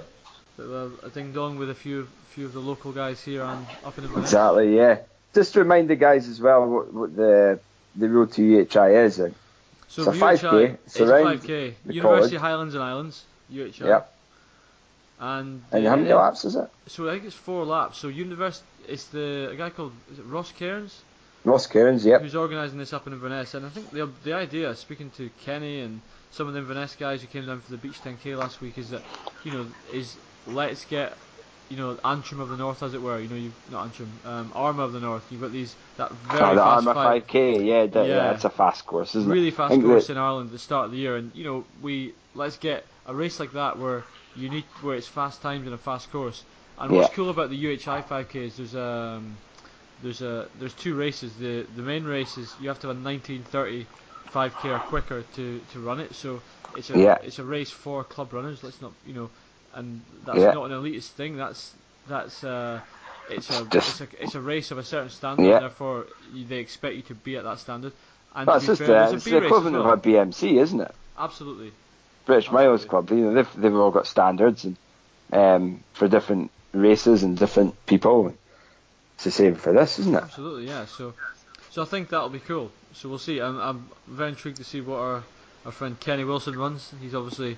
[0.58, 0.71] of
[1.04, 3.97] a, a ding dong with a few few of the local guys here and up
[3.97, 4.25] in Inverness.
[4.25, 4.97] Exactly, yeah.
[5.34, 7.60] Just to remind the guys as well what, what the
[7.95, 9.19] the road to UHI is.
[9.19, 9.34] And
[9.88, 11.73] So It's a UHI 5K, It's a 5K.
[11.86, 12.41] the University college.
[12.41, 13.23] Highlands and Islands.
[13.51, 13.80] UHI.
[13.88, 14.12] Yep.
[15.19, 16.67] And, And uh, how many laps is it?
[16.88, 17.99] So I think it's four laps.
[17.99, 20.93] So University, it's the a guy called is it Ross Cairns
[21.43, 22.21] Ross Cairns, yep.
[22.21, 23.54] who's organising this up in Inverness.
[23.54, 26.01] And I think the the idea, speaking to Kenny and
[26.32, 28.91] some of the Inverness guys who came down for the Beach 10K last week, is
[28.91, 29.01] that
[29.43, 31.13] you know is let's get
[31.69, 33.19] you know Antrim of the North, as it were.
[33.19, 35.23] You know, you've, not Antrim, um, Armagh of the North.
[35.32, 38.15] You've got these that very Oh, the fast Armagh five, 5K, yeah, that, yeah.
[38.15, 38.32] Yeah.
[38.32, 39.54] that's a fast course, isn't really it?
[39.56, 41.63] I fast course that- in Ireland at the start of the year, and you know
[41.82, 44.04] we let's get a race like that where
[44.36, 46.43] you need where it's fast times and a fast course.
[46.77, 49.38] And what's cool about the UHI 5K is there's um
[50.03, 51.33] there's a there's two races.
[51.35, 53.85] The the main race is you have to have a 1930
[54.31, 56.13] 5K or quicker to, to run it.
[56.15, 56.41] So
[56.77, 57.17] it's a Yeah.
[57.23, 58.63] it's a race for club runners.
[58.63, 59.29] Let's not you know,
[59.73, 60.51] and that's Yeah.
[60.53, 61.35] not an elitist thing.
[61.37, 61.73] That's
[62.07, 62.79] that's uh,
[63.29, 65.59] it's a Just- it's a it's a race of a certain standard, Yeah.
[65.59, 67.93] therefore they expect you to be at that standard.
[68.33, 69.91] And That's just fair, uh, there's it's the equivalent well.
[69.93, 70.95] of a BMC, isn't it?
[71.17, 71.73] Absolutely.
[72.25, 73.09] British Milers Club.
[73.09, 74.77] You know, they've they've all got standards and
[75.33, 78.33] um, for different races and different people.
[79.21, 80.23] It's the same for this, isn't it?
[80.23, 80.86] Absolutely, yeah.
[80.86, 81.13] So,
[81.69, 82.71] so I think that'll be cool.
[82.93, 83.39] So we'll see.
[83.39, 85.23] I'm, I'm very intrigued to see what our,
[85.63, 86.91] our friend Kenny Wilson runs.
[86.99, 87.55] He's obviously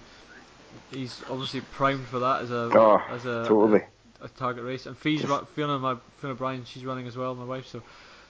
[0.91, 3.81] he's obviously primed for that as a Oh, as a, totally.
[4.21, 4.87] a, target race.
[4.87, 5.21] And Fee's
[5.55, 7.67] Fiona, my Fiona Bryan, she's running as well, my wife.
[7.67, 7.81] So,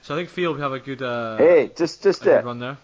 [0.03, 2.45] so I think Fee will have a good uh, Hey, just just good it.
[2.45, 2.77] run there.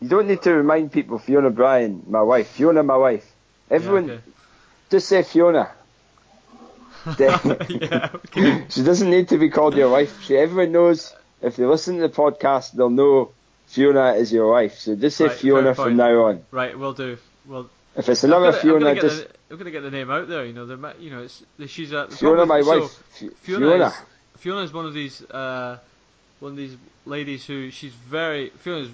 [0.00, 1.18] You don't need to remind people.
[1.18, 2.46] Fiona Bryan, my wife.
[2.50, 3.26] Fiona, my wife.
[3.72, 4.22] Everyone, Yeah, okay.
[4.88, 5.72] just say Fiona.
[7.18, 8.64] yeah, okay.
[8.68, 10.22] She doesn't need to be called your wife.
[10.22, 11.14] She everyone knows.
[11.42, 13.30] If they listen to the podcast, they'll know
[13.66, 14.78] Fiona is your wife.
[14.78, 16.44] So just say Right, Fiona from now on.
[16.50, 17.18] Right, we'll do.
[17.46, 19.90] Well, If it's I'm another gonna, I'm Fiona, get just the, I'm gonna get the
[19.90, 20.44] name out there.
[20.44, 23.02] You know, might, you know, it's she's a the Fiona, problem my so, wife.
[23.42, 23.86] Fiona, Fiona.
[23.86, 23.94] Is,
[24.38, 25.78] Fiona is one of these uh,
[26.40, 28.90] one of these ladies who she's very Fiona's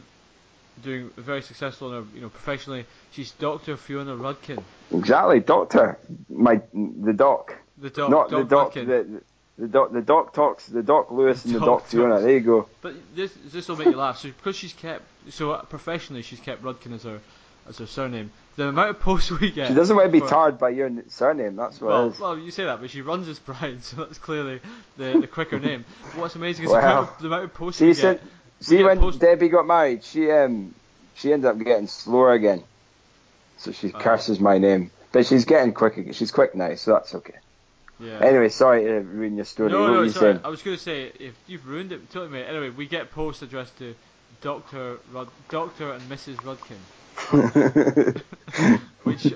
[0.82, 2.86] doing very successful in her, you know professionally.
[3.12, 3.76] She's Dr.
[3.76, 5.98] Fiona Rudkin, Exactly, doctor.
[6.28, 8.74] My the doc, the doc, not doc the doc.
[8.74, 9.22] The,
[9.58, 9.92] the doc.
[9.92, 10.66] The doc talks.
[10.66, 12.20] The doc Lewis and the Doc doc Fiona.
[12.20, 12.68] There you go.
[12.80, 14.18] But this this will make you laugh.
[14.18, 17.20] So because she's kept so uh, professionally she's kept Rudkin as her
[17.68, 18.30] as her surname.
[18.56, 19.68] The amount of posts we get.
[19.68, 21.56] She doesn't want to be for- tarred by your surname.
[21.56, 24.60] That's what Well, well, you say that, but she runs as Bryan, so that's clearly
[24.98, 25.84] the, the quicker name.
[26.16, 28.20] What's amazing is the, Well, amount of, the amount of posts See, we get.
[28.60, 30.74] see get when post- Debbie got married, she um
[31.14, 32.62] she ended up getting slower again.
[33.58, 33.98] So she Oh.
[33.98, 35.96] curses my name, but she's getting quick.
[35.98, 37.36] ag- She's quick now, so that's okay.
[38.02, 38.18] Yeah.
[38.20, 39.70] Anyway, sorry to ruin your story.
[39.70, 42.46] no, what no, it's I was going to say if you've ruined it, totally mate.
[42.46, 43.94] Anyway, we get posts addressed to
[44.40, 46.36] Doctor Rud- Doctor and Mrs.
[46.42, 46.80] Rudkin,
[49.04, 49.26] which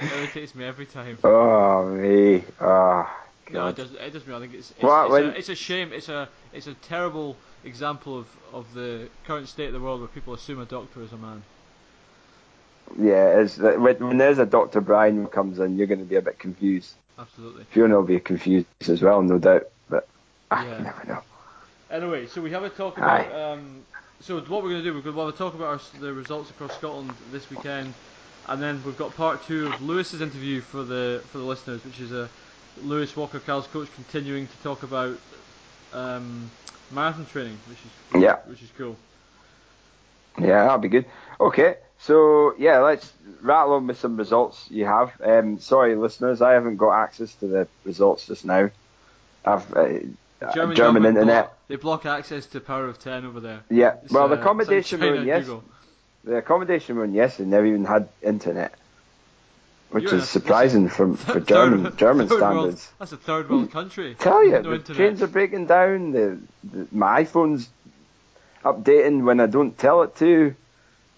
[0.00, 1.18] irritates me every time.
[1.24, 3.12] oh me, ah,
[3.50, 3.76] No, it God.
[3.76, 3.92] does.
[3.92, 4.34] It does me.
[4.34, 5.92] I think it's it's, Well, it's, when- a, it's a shame.
[5.92, 10.08] It's a it's a terrible example of, of the current state of the world where
[10.08, 11.42] people assume a doctor is a man.
[12.98, 14.80] Yeah, it's, when, when there's a Dr.
[14.80, 16.94] Bryan who comes in, you're going to be a bit confused.
[17.18, 17.64] Absolutely.
[17.70, 19.68] Fiona will be confused as well, no doubt.
[19.88, 20.08] But
[20.50, 20.78] ah, Yeah.
[20.78, 21.22] you never know.
[21.90, 23.32] Anyway, so we have a talk about.
[23.34, 23.82] Um,
[24.20, 26.12] so what we're going to do, we're going to have a talk about our, the
[26.12, 27.92] results across Scotland this weekend,
[28.48, 32.00] and then we've got part two of Lewis's interview for the for the listeners, which
[32.00, 32.28] is a
[32.82, 35.18] Lewis Walker Cal's coach continuing to talk about
[35.92, 36.50] um,
[36.90, 38.36] marathon training, which is Yeah.
[38.46, 38.96] which is cool.
[40.38, 41.04] Yeah, that'll be good.
[41.40, 43.10] Okay, so yeah, let's
[43.40, 45.12] rattle on with some results you have.
[45.22, 48.70] Um, sorry, listeners, I haven't got access to the results just now.
[49.44, 49.88] I've uh,
[50.40, 51.44] uh, German, internet.
[51.46, 53.60] block- they block access to Power of Ten over there.
[53.70, 55.64] Yeah, It's, well, uh, the like accommodation China room, yes, Google.
[56.24, 58.74] the accommodation room, yes, they never even had internet,
[59.90, 62.90] which You're is surprising from for Third- German German third world- standards.
[62.98, 64.14] that's a third world country.
[64.18, 66.10] Tell you, no the trains are breaking down.
[66.12, 67.68] The, the my iPhone's
[68.64, 70.54] updating when I don't tell it to.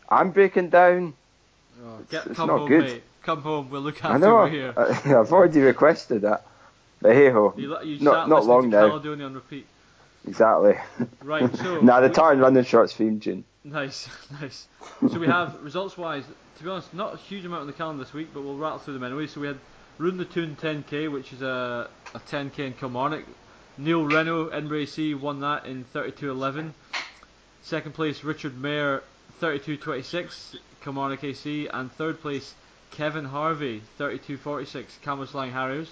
[0.08, 1.14] I'm breaking down.
[1.84, 2.84] Oh, It's- get, it's come not home, good.
[2.84, 3.02] mate.
[3.22, 3.70] Come home.
[3.70, 4.44] We'll look I after know.
[4.44, 4.74] you here.
[4.76, 4.82] I,
[5.20, 6.46] I've already requested that.
[7.00, 8.88] But hey ho, You, you not- not long now.
[8.88, 9.66] Caledonia on repeat.
[10.26, 10.74] exactly.
[11.22, 13.44] Right, so nah, the Tartan Running Shorts theme tune.
[13.64, 14.08] Nice,
[14.40, 14.66] nice.
[15.10, 16.24] So we have results wise,
[16.58, 18.78] to be honest, not a huge amount on the calendar this week, but we'll rattle
[18.78, 19.26] through them anyway.
[19.26, 19.58] So we had
[19.96, 23.24] Rune the Toon 10k, which is a, a 10k in Kilmarnock.
[23.78, 26.72] Neil Reno, Edinburgh AC, won that in 32.11.
[27.62, 29.02] Second place, Richard Mayer,
[29.40, 31.68] 32.26, Kilmarnock AC.
[31.72, 32.54] And third place,
[32.90, 35.88] Kevin Harvey, 32.46, Cambuslang Harriers.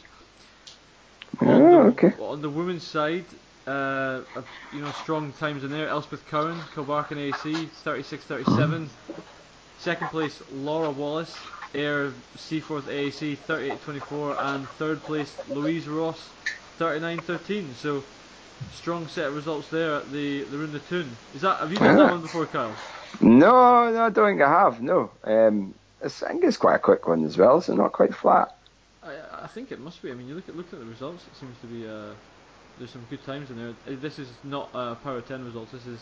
[1.40, 2.12] On Oh, the, okay.
[2.20, 3.24] on the women's side,
[3.66, 4.20] uh,
[4.72, 5.88] you know, strong times in there.
[5.88, 8.88] Elspeth Cowan, Kilbarchan AC, 36-37.
[9.78, 11.36] Second place, Laura Wallace,
[11.74, 14.36] Ayr Seaforth AAC, 38-24.
[14.38, 16.28] And third place, Louise Ross,
[16.78, 17.74] 39-13.
[17.74, 18.04] So,
[18.74, 21.10] strong set of results there at the, the Runda Toon.
[21.34, 22.74] Is that, have you done that one before, Kyle?
[23.20, 24.80] No, no, I don't think I have.
[24.82, 27.60] No, um, I think it's quite a quick one as well.
[27.60, 28.56] So not quite flat.
[29.02, 30.10] I, I think it must be.
[30.10, 31.24] I mean, you look at looking at the results.
[31.26, 32.14] It seems to be uh,
[32.78, 33.70] there's some good times in there.
[33.86, 35.72] Uh, This is not uh, Power 10 results.
[35.72, 36.00] This is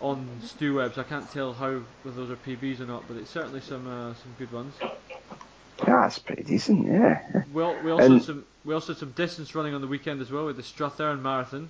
[0.00, 0.96] on Stu Webs.
[0.98, 4.14] I can't tell how whether those are PBs or not, but it's certainly some uh,
[4.14, 4.74] some good ones.
[4.80, 6.86] Yeah, that's pretty decent.
[6.86, 7.42] Yeah.
[7.52, 9.86] We, al- we also And- had some we also had some distance running on the
[9.86, 11.68] weekend as well with the Strathearn Marathon,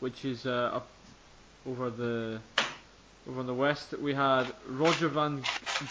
[0.00, 0.86] which is uh, up
[1.66, 2.40] over the
[3.28, 3.92] over on the west.
[3.98, 5.42] We had Roger Van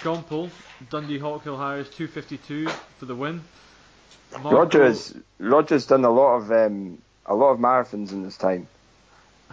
[0.04, 0.50] Gompel,
[0.90, 3.42] Dundee Hawkhill Harriers 252 for the win.
[4.44, 8.68] Marco- Roger's Roger's done a lot of um, a lot of marathons in his time.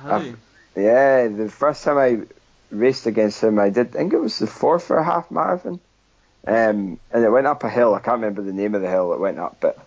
[0.02, 0.34] Has he?
[0.76, 2.20] Yeah, the first time I
[2.70, 3.88] raced against him, I did.
[3.88, 5.80] I think it was the Forfar half marathon,
[6.46, 7.94] um, and it went up a hill.
[7.94, 9.78] I can't remember the name of the hill it went up, but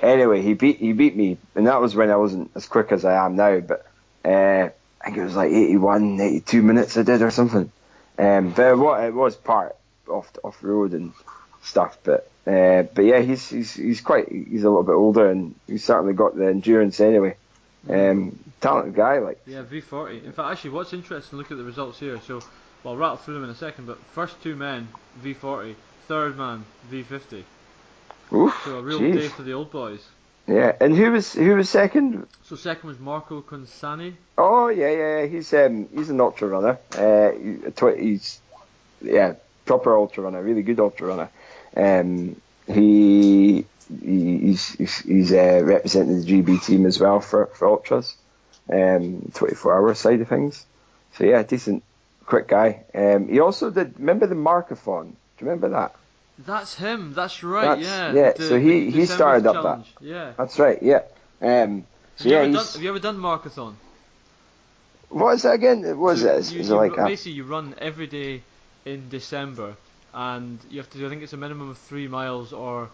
[0.00, 3.04] Anyway, he beat he beat me, and that was when I wasn't as quick as
[3.04, 3.60] I am now.
[3.60, 3.86] But
[4.24, 4.70] uh,
[5.06, 7.70] I think it was like 81, 82 minutes I did or something.
[8.18, 9.76] Um, but what it was part
[10.08, 11.12] off off road and
[11.62, 11.96] stuff.
[12.02, 15.84] But uh, but yeah, he's he's he's quite he's a little bit older and he's
[15.84, 17.36] certainly got the endurance anyway.
[17.88, 20.24] Um, talented guy, like Yeah, V40.
[20.24, 22.20] In fact, actually, what's interesting, look at the results here.
[22.26, 22.40] So,
[22.82, 24.88] well, I'll rattle through them in a second, but first two men,
[25.22, 25.76] V40.
[26.08, 27.44] Third man, V50.
[28.32, 29.14] oof, So a real jeez.
[29.14, 30.04] day for the old boys.
[30.48, 32.26] Yeah, and who was who was second?
[32.44, 34.14] So second was Marco Consani.
[34.38, 35.26] Oh yeah, yeah, yeah.
[35.26, 36.78] He's um he's an ultra runner.
[36.92, 37.32] Uh,
[37.70, 38.40] tw- he's
[39.02, 41.30] yeah proper ultra runner, really good ultra runner.
[41.76, 43.66] Um, he,
[44.02, 48.16] he he's he's, he's uh, representing the GB team as well for for ultras,
[48.72, 50.64] um, 24 hour side of things.
[51.14, 51.82] So yeah, decent,
[52.24, 52.84] quick guy.
[52.94, 53.98] Um, he also did.
[53.98, 55.06] Remember the Marcathon?
[55.10, 55.96] Do you remember that?
[56.38, 57.12] That's him.
[57.14, 57.78] That's right.
[57.78, 58.12] That's- yeah.
[58.12, 59.86] yeah, The- so he- he started up that.
[60.00, 60.32] Yeah.
[60.36, 60.82] That's right.
[60.82, 61.02] Yeah.
[61.40, 63.76] Um, so Have you, yeah, ever done, have you ever done Marcathon?
[65.08, 65.82] what is that again?
[65.82, 66.38] What was So it?
[66.38, 68.44] Is, you- is you it like ru- a, basically you run every day
[68.84, 69.76] in December,
[70.12, 71.06] and you have to do.
[71.06, 72.90] I think it's a minimum of three miles or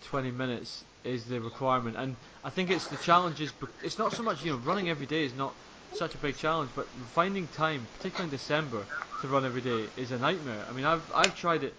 [0.00, 1.96] twenty minutes is the requirement.
[1.96, 3.52] And I think it's the challenge is
[3.82, 5.56] it's not so much you know running every day is not
[5.90, 8.86] such a big challenge, but finding time, particularly in December,
[9.20, 10.66] to run every day is a nightmare.
[10.68, 11.74] I mean, I've I've tried it.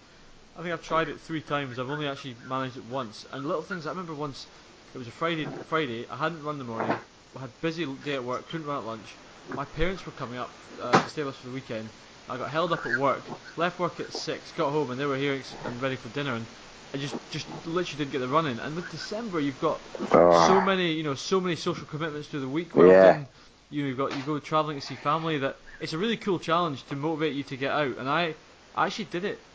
[0.54, 1.78] I think I've tried it three times.
[1.78, 3.26] I've only actually managed it once.
[3.32, 3.86] And little things.
[3.86, 4.46] I remember once
[4.94, 5.46] it was a Friday.
[5.62, 6.06] Friday.
[6.08, 7.00] I hadn't run in the morning.
[7.34, 8.48] I had a busy day at work.
[8.48, 9.18] Couldn't run at lunch.
[9.52, 11.92] My parents were coming up uh, to stay with us for the weekend.
[12.28, 13.32] I got held up at work.
[13.56, 14.52] Left work at six.
[14.52, 16.34] Got home and they were here and ready for dinner.
[16.34, 16.48] And
[16.94, 18.58] I just just literally didn't get the run in.
[18.60, 19.82] And with December, you've got
[20.12, 20.20] Oh.
[20.28, 22.76] so many you know so many social commitments through the week.
[22.76, 22.88] Where Yeah.
[22.88, 23.28] often
[23.68, 25.38] you know, you've got you go traveling to see family.
[25.38, 27.98] That it's a really cool challenge to motivate you to get out.
[27.98, 28.36] And I
[28.74, 29.46] I actually did it.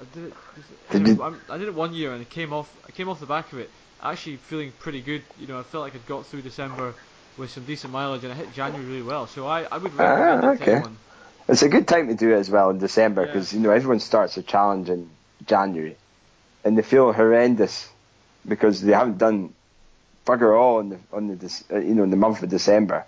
[0.00, 0.32] I did it.
[0.90, 2.68] Did you- I'm- I did it one year and it came off.
[2.86, 3.70] I came off the back of it
[4.02, 5.22] actually feeling pretty good.
[5.40, 6.94] You know, I felt like I'd got through December
[7.38, 9.26] with some decent mileage and I hit January really well.
[9.26, 10.72] So I, I would recommend Ah, it to okay.
[10.72, 10.96] anyone.
[11.48, 13.26] It's a good time to do it as well in December Yeah.
[13.28, 15.08] because you know everyone starts a challenge in
[15.46, 15.96] January,
[16.64, 17.88] and they feel horrendous
[18.46, 19.54] because they haven't done
[20.26, 23.04] bugger all in the on the uh, you know in the month of December.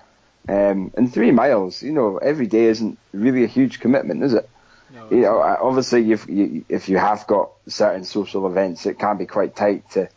[0.49, 4.49] Um, and three miles, you know, every day isn't really a huge commitment, is it?
[4.95, 9.17] No, You know, obviously, you've, you, if you have got certain social events, it can
[9.19, 10.09] be quite tight to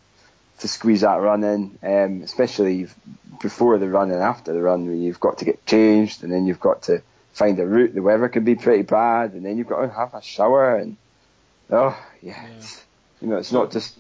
[0.60, 2.88] to squeeze that run in, um, especially
[3.42, 6.46] before the run and after the run, where you've got to get changed, and then
[6.46, 7.02] you've got to
[7.34, 7.96] find a route.
[7.96, 10.98] The weather can be pretty bad, and then you've got to have a shower, and
[11.72, 12.58] oh yeah, Yeah.
[12.58, 12.84] It's,
[13.22, 13.98] you know, it's not just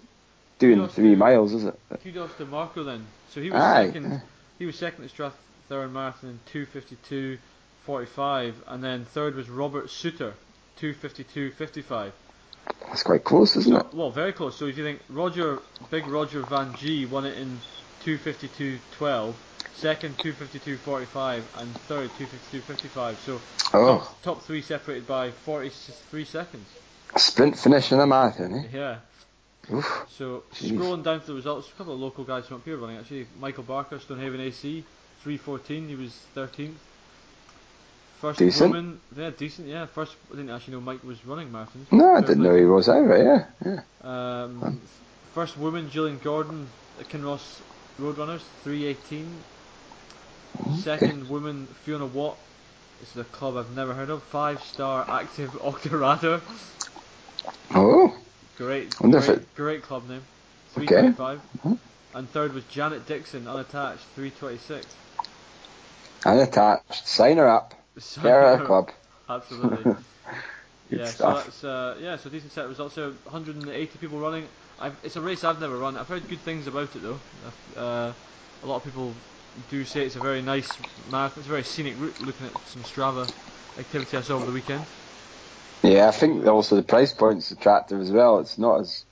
[0.59, 1.79] doing three to- miles, is it?
[2.03, 3.07] Kudos to Marco then.
[3.31, 3.85] So he was Aye.
[3.87, 4.21] second.
[4.59, 6.39] He was second at Strathearn Marathon in
[7.87, 10.35] 2:52.45, and then third was Robert Suter,
[10.81, 12.11] 2:52.55.
[12.87, 13.93] That's quite close, isn't it?
[13.93, 14.57] Well, very close.
[14.57, 15.59] So if you think Roger,
[15.91, 17.59] big Roger Van G won it in
[18.03, 19.33] 2:52.12,
[19.75, 23.15] second 2:52.45, and third 2:52.55.
[23.25, 23.39] So
[23.73, 26.67] Oh, top, top three separated by 43 seconds.
[27.15, 28.63] a sprint finish in a marathon, eh?
[28.73, 28.97] Yeah.
[29.71, 30.05] Oof.
[30.09, 30.71] So Jeez.
[30.71, 33.27] scrolling down to the results, a couple of local guys from up here running actually.
[33.39, 34.83] Michael Barker, Stonehaven AC,
[35.23, 35.87] 3:14.
[35.87, 36.73] He was 13th.
[38.21, 38.69] First Decent.
[38.71, 39.87] woman, yeah, decent, yeah.
[39.87, 41.91] First, I didn't actually know Mike was running marathons.
[41.91, 43.17] No, I didn't know he was either.
[43.65, 44.43] Yeah, yeah.
[44.43, 44.79] Um,
[45.33, 46.67] first woman, Gillian Gordon,
[46.99, 47.61] at Kinross
[47.99, 49.27] Roadrunners, 318.
[50.81, 52.37] Second woman, Fiona Watt.
[52.99, 54.21] This is a club I've never heard of.
[54.21, 56.41] Five star active Octorada.
[57.73, 58.15] Oh,
[58.57, 60.21] Great, great, it- great club name.
[60.77, 60.85] Okay.
[60.85, 61.41] 325.
[61.65, 61.77] Mhm.
[62.13, 64.85] And third was Janet Dixon, unattached, 326.
[66.23, 67.07] unattached.
[67.07, 67.73] Sign her up.
[67.97, 68.91] So- out club.
[69.29, 69.95] Absolutely.
[70.91, 72.95] Yeah, so that's uh, yeah, so decent set of results.
[72.95, 74.45] So 180 people running.
[74.77, 75.95] I've, it's a race I've never run.
[75.95, 77.19] I've heard good things about it though.
[77.77, 78.11] Uh,
[78.61, 79.13] a lot of people
[79.69, 80.69] do say it's a very nice
[81.09, 81.39] marathon.
[81.39, 82.19] It's a very scenic route.
[82.19, 83.31] Looking at some Strava
[83.79, 84.85] activity I saw over the weekend.
[85.81, 88.39] Yeah, I think also the price point's attractive as well.
[88.39, 89.05] It's not as,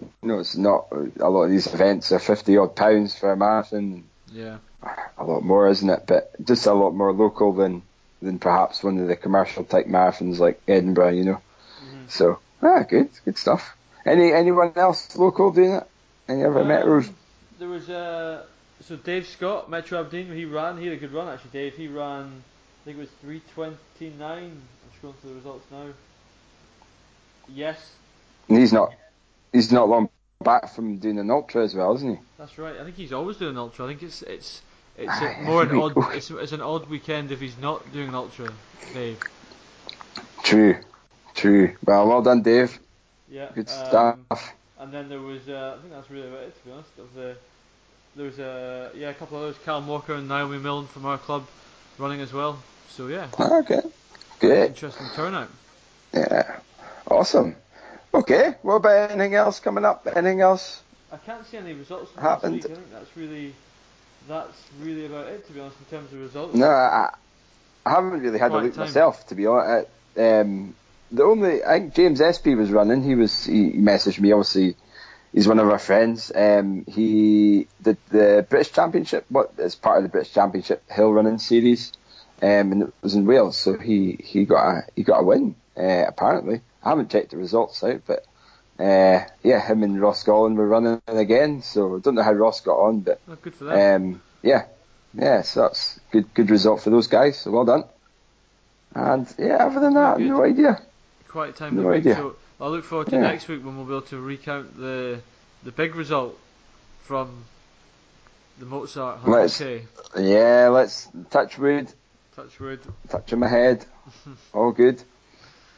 [0.00, 0.88] you know, it's not
[1.20, 4.02] a lot of these events are fifty odd pounds for a marathon.
[4.32, 4.58] Yeah,
[5.16, 6.02] A lot more, isn't it?
[6.08, 7.82] But just a lot more local than
[8.20, 11.10] than perhaps one of the commercial type marathons like Edinburgh.
[11.10, 11.42] You know.
[11.82, 12.10] Mhm.
[12.10, 13.76] So ah, good, good stuff.
[14.04, 15.86] Any anyone else local doing it?
[16.28, 17.08] Any other metros?
[17.08, 17.16] Um,
[17.58, 18.44] There was uh,
[18.82, 20.32] so Dave Scott, Metro Aberdeen.
[20.34, 20.78] He ran.
[20.78, 21.50] He had a good run actually.
[21.50, 21.74] Dave.
[21.74, 22.42] He ran.
[22.82, 24.12] I think it was 329.
[24.22, 24.62] I'm
[24.96, 25.86] scrolling through the results now.
[27.48, 27.78] Yes,
[28.48, 28.94] He's not.
[29.52, 30.08] He's not long
[30.42, 32.22] back from doing an ultra as well, isn't he?
[32.38, 32.76] That's right.
[32.78, 33.84] I think he's always doing an ultra.
[33.86, 34.62] I think it's it's
[34.98, 38.08] it's Aye, a, more an odd it's, it's an odd weekend if he's not doing
[38.08, 38.52] an ultra.
[38.92, 39.20] Dave.
[40.42, 40.76] True,
[41.34, 41.76] true.
[41.84, 42.78] Well, well done, Dave.
[43.30, 43.48] Yeah.
[43.54, 44.52] Good um, stuff.
[44.80, 46.96] and then there was uh, I think that's really about it to be honest.
[46.96, 47.36] There was a
[48.16, 51.18] there was a yeah a couple of others, Callum Walker and Naomi Milne from our
[51.18, 51.46] club
[51.98, 52.58] running as well.
[52.90, 53.82] So yeah, Okay,
[54.40, 54.68] Good.
[54.70, 55.50] interesting turnout.
[56.12, 56.58] Yeah,
[57.08, 57.54] awesome.
[58.12, 60.08] Okay, what about anything else coming up?
[60.16, 60.82] Anything else?
[61.12, 62.54] I can't see any results from Happened.
[62.54, 62.64] week.
[62.64, 63.54] I think that's really
[64.26, 66.54] that's really about it to be honest in terms of results.
[66.54, 67.10] No, I,
[67.84, 68.86] I haven't really had a look time.
[68.86, 69.88] myself, to be honest.
[70.16, 70.74] Um,
[71.10, 73.02] the only I think James Espy was running.
[73.02, 74.32] He was he messaged me.
[74.32, 74.76] Obviously,
[75.32, 76.30] he's one of our friends.
[76.34, 79.24] Um, he did the British Championship.
[79.28, 81.92] What as part of the British Championship hill running series,
[82.42, 83.56] um, and it was in Wales.
[83.56, 85.54] So he he got a he got a win.
[85.76, 88.26] Uh, apparently, I haven't checked the results out, but
[88.78, 91.62] uh, yeah, him and Ross Gollin were running again.
[91.62, 94.02] So I don't know how Ross got on, but Oh, good for them.
[94.14, 94.64] um, yeah,
[95.14, 97.38] yeah, so that's good, good result for those guys.
[97.38, 97.84] So well done.
[98.94, 100.80] And yeah, other than that, no idea.
[101.28, 102.14] Quiet time no idea.
[102.16, 103.22] So I look forward to Yeah.
[103.22, 105.20] next week when we'll be able to recount the
[105.64, 106.38] the big result
[107.02, 107.44] from
[108.58, 109.82] the Mozart Let's- 100k.
[110.18, 111.92] Yeah, let's touch wood,
[112.34, 112.80] Touch wood.
[113.08, 113.84] touching my head.
[114.54, 115.02] All good.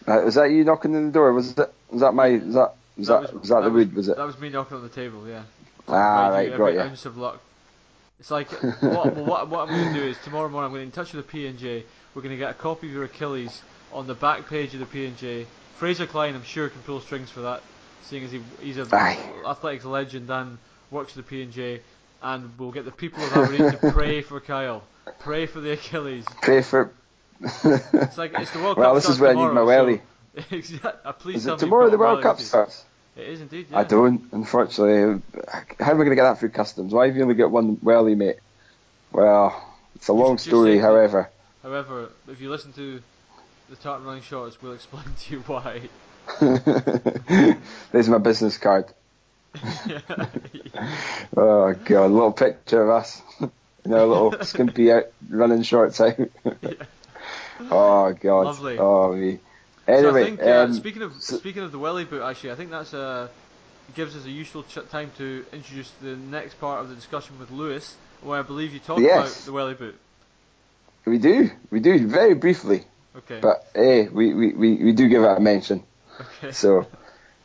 [0.07, 1.33] Uh, was that you knocking on the door?
[1.33, 3.95] Was that was that my was that was that, was, that, the wood?
[3.95, 4.17] Was it?
[4.17, 5.27] That was me knocking on the table.
[5.27, 5.43] Yeah.
[5.89, 6.81] Ah, you right, got you.
[6.81, 7.41] ounce of luck.
[8.19, 10.87] It's like what, what, what I'm going to do is tomorrow morning I'm going to
[10.87, 11.85] get in touch with the P and J.
[12.15, 13.63] We're going to get a copy of your Achilles
[13.93, 15.47] on the back page of the P and J.
[15.79, 17.63] Fraser Clyne, I'm sure, can pull strings for that,
[18.03, 19.19] seeing as he, he's a Aye.
[19.49, 20.59] athletics legend and
[20.91, 21.81] works for the P and J.
[22.23, 24.83] And we'll get the people of Aberdeen to pray for Kyle,
[25.21, 26.27] pray for the Achilles.
[26.43, 26.93] Pray for.
[27.41, 29.97] It's like it's the World well, Cup this is where I need my welly.
[29.97, 30.03] so-
[31.05, 32.85] Uh, please Is tell it me tomorrow the World Cup starts?
[33.17, 33.67] It is indeed.
[33.71, 33.79] Yeah.
[33.79, 35.21] I don't, unfortunately.
[35.81, 36.93] How am I going to get that through customs?
[36.93, 38.37] Why have you only got one welly, mate?
[39.13, 39.61] Well,
[39.97, 41.29] it's a long story, however.
[41.63, 43.03] However, if you listen to
[43.69, 45.83] the Tartan Running Shorts, we'll explain to you why.
[47.93, 48.87] There's my business card.
[51.37, 53.23] Oh god, a little picture of us.
[53.85, 56.19] in our little skimpy out running shorts out.
[57.71, 58.47] oh god.
[58.47, 58.79] Lovely.
[58.79, 59.39] Oh me.
[59.87, 62.53] So I Anyway, think, uh, um, speaking of so- speaking of the welly boot, actually,
[62.53, 63.29] I think that's uh,
[63.95, 67.51] gives us a useful ch- time to introduce the next part of the discussion with
[67.51, 69.33] Lewis, where I believe you talk Yes.
[69.37, 69.99] about the welly boot.
[71.07, 72.85] we do, we do very briefly,
[73.17, 73.41] Okay.
[73.41, 75.83] but hey, we, we, we, we do give it a mention.
[76.21, 76.53] okay.
[76.53, 76.87] So,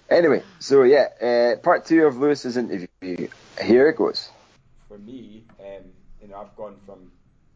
[0.10, 2.88] anyway, so yeah, uh, part two of Lewis's interview.
[3.62, 4.30] Here it goes.
[4.88, 5.84] For me, um,
[6.22, 7.12] you know, I've gone from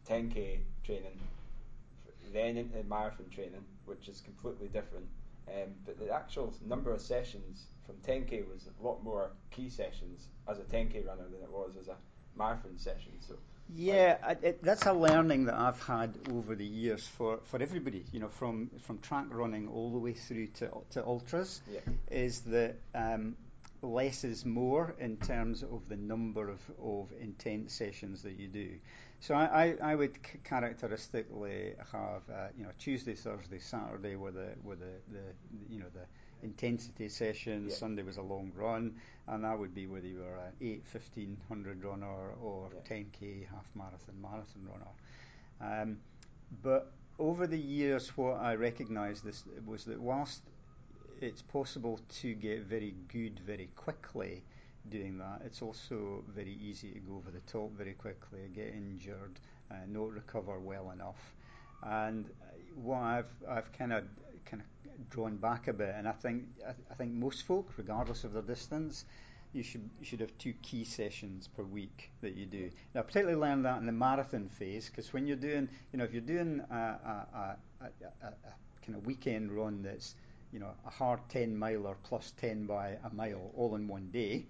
[0.10, 1.20] 10k training,
[2.34, 5.06] then into marathon training, which is completely different.
[5.48, 10.28] Um, but the actual number of sessions from 10k was a lot more key sessions
[10.48, 11.96] as a 10k runner than it was as a
[12.38, 13.14] marathon session.
[13.20, 13.36] So,
[13.76, 18.06] Yeah, I, it, that's a learning that I've had over the years for, for everybody.
[18.12, 21.80] You know, from from track running all the way through to to ultras, yeah,
[22.12, 23.36] is that um,
[23.82, 28.70] less is more in terms of the number of, of intense sessions that you do.
[29.22, 34.32] So I, I, I would c- characteristically have uh, you know Tuesday, Thursday, Saturday were
[34.32, 35.22] the were the, the
[35.70, 36.06] you know the
[36.42, 37.72] intensity sessions.
[37.72, 37.78] Yeah.
[37.78, 38.96] Sunday was a long run,
[39.28, 42.96] and that would be whether you were an 8, 1500 runner or Yeah.
[42.96, 45.82] 10k half marathon marathon runner.
[45.82, 45.98] Um,
[46.64, 50.44] but over the years, what I recognised this was that whilst
[51.22, 54.42] it's possible to get very good very quickly
[54.90, 59.40] doing that, it's also very easy to go over the top very quickly, get injured,
[59.72, 61.36] uh, not recover well enough.
[61.84, 62.30] And
[62.76, 64.04] what I've I've kind of
[64.46, 68.24] kind of drawn back a bit, and I think I, I think most folk, regardless
[68.24, 69.06] of their distance,
[69.54, 72.70] you should you should have two key sessions per week that you do.
[72.94, 76.06] Now, I particularly learned that in the marathon phase because when you're doing, you know,
[76.06, 77.86] if you're doing a, a, a, a,
[78.24, 80.16] a, a kind of weekend run that's,
[80.52, 84.46] you know, a hard 10 miler plus 10 by a mile all in one day,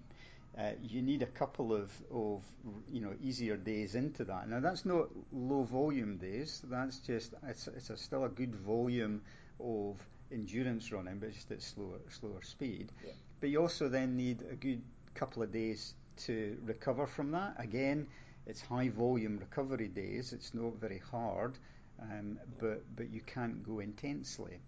[0.58, 2.42] uh, you need a couple of, of
[2.90, 4.48] you know easier days into that.
[4.48, 6.62] Now that's not low volume days.
[6.64, 9.22] That's just it's it's a, still a good volume
[9.60, 9.96] of
[10.32, 12.92] endurance running, but just at slower slower speed.
[13.04, 13.12] Yeah.
[13.40, 14.82] But you also then need a good
[15.14, 15.94] couple of days
[16.26, 17.54] to recover from that.
[17.58, 18.06] Again,
[18.46, 20.32] it's high volume recovery days.
[20.32, 21.58] It's not very hard,
[22.02, 24.58] um, but but you can't go intensely.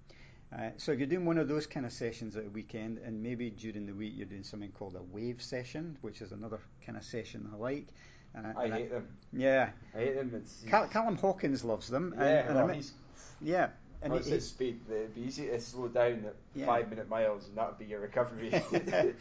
[0.56, 3.22] Uh, so if you're doing one of those kind of sessions at a weekend, and
[3.22, 6.98] maybe during the week you're doing something called a wave session, which is another kind
[6.98, 7.86] of session I like.
[8.34, 9.08] And I hate them.
[9.32, 10.32] Yeah, I hate them.
[10.34, 12.12] It's, Cal- Callum Hawkins loves them.
[12.12, 12.92] and- yeah, and, well, I he's
[13.40, 13.68] yeah,
[14.02, 14.80] and What's he- his speed?
[14.90, 16.66] It'd be easy to slow down at Yeah.
[16.66, 18.50] five minute miles, and that would be your recovery.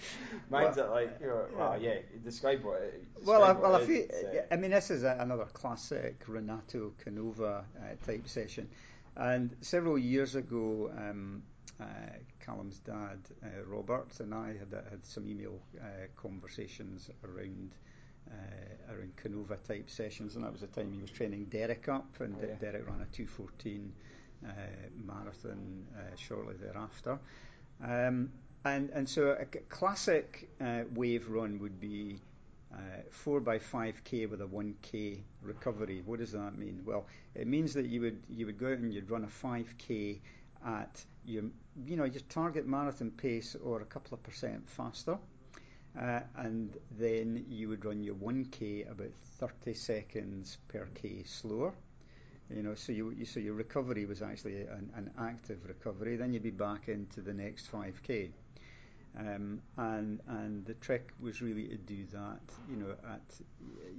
[0.50, 2.00] Mine's at like, you know, well, yeah.
[2.24, 2.82] Describe what.
[2.82, 4.10] It, Well, I, describe well, what I it feel, is.
[4.10, 8.68] It's, uh, I mean, this is a, another classic Renato Canova uh, type session.
[9.18, 11.44] And several years ago, um,
[11.80, 11.86] uh,
[12.40, 15.86] Callum's dad, uh, Robert, and I had had some email uh,
[16.16, 17.76] conversations around
[18.30, 22.20] uh, around Canova type sessions, and that was the time he was training Derek up,
[22.20, 22.56] and Oh, yeah.
[22.56, 23.92] Derek ran a 214
[24.46, 24.50] uh,
[25.06, 27.20] marathon uh, shortly thereafter.
[27.84, 28.32] Um,
[28.64, 32.20] and and so a classic uh, wave run would be
[32.74, 36.02] uh, four by five k with a one k recovery.
[36.06, 36.82] What does that mean?
[36.86, 37.06] Well,
[37.36, 40.22] it means that you would you would go out and you'd run a five k
[40.66, 41.44] at your
[41.86, 45.18] you know your target marathon pace or a couple of percent faster.
[46.00, 51.74] Uh, and then you would run your 1k about 30 seconds per k slower.
[52.50, 56.16] You know, so you, you so your recovery was actually an, an active recovery.
[56.16, 58.30] Then you'd be back into the next 5k.
[59.18, 62.40] Um, and and the trick was really to do that,
[62.70, 63.22] you know, at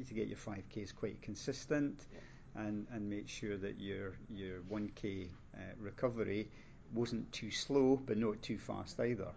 [0.08, 2.06] to get your 5ks quite consistent,
[2.54, 6.48] and and make sure that your your 1k uh, recovery
[6.94, 9.28] wasn't too slow, but not too fast either.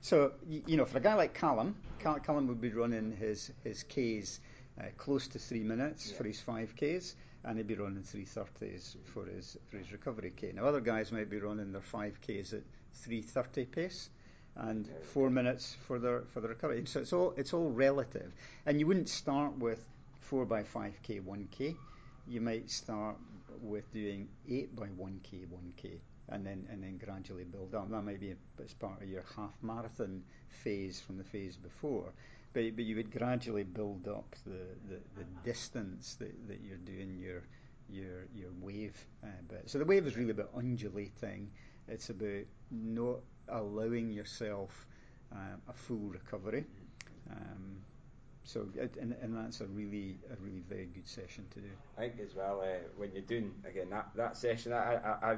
[0.00, 3.82] So you, you know, for a guy like Callum, Callum would be running his his
[3.82, 4.38] Ks
[4.80, 6.18] uh, close to three minutes Yeah.
[6.18, 7.14] for his 5Ks,
[7.44, 10.52] and he'd be running 330s for his for his recovery K.
[10.54, 12.62] Now other guys might be running their 5Ks at
[12.94, 14.10] 330 pace
[14.56, 16.84] and four minutes for their for the recovery.
[16.86, 18.32] So it's all it's all relative,
[18.66, 19.84] and you wouldn't start with
[20.20, 21.76] four by 5K 1K.
[22.26, 23.16] You might start
[23.62, 25.98] with doing eight by 1K 1K.
[26.28, 27.88] And then, and then gradually build up.
[27.88, 32.12] That might be as part of your half marathon phase from the phase before,
[32.52, 37.16] but, but you would gradually build up the, the, the distance that, that you're doing
[37.16, 37.42] your
[37.88, 39.70] your your wave uh, bit.
[39.70, 41.48] So the wave is really about undulating.
[41.86, 44.86] It's about not allowing yourself
[45.32, 46.64] um, a full recovery.
[47.30, 47.78] Um,
[48.44, 48.68] so
[49.00, 51.68] and, and that's a really a really very good session to do.
[51.98, 55.36] I think as well uh, when you're doing again that, that session, I, I, I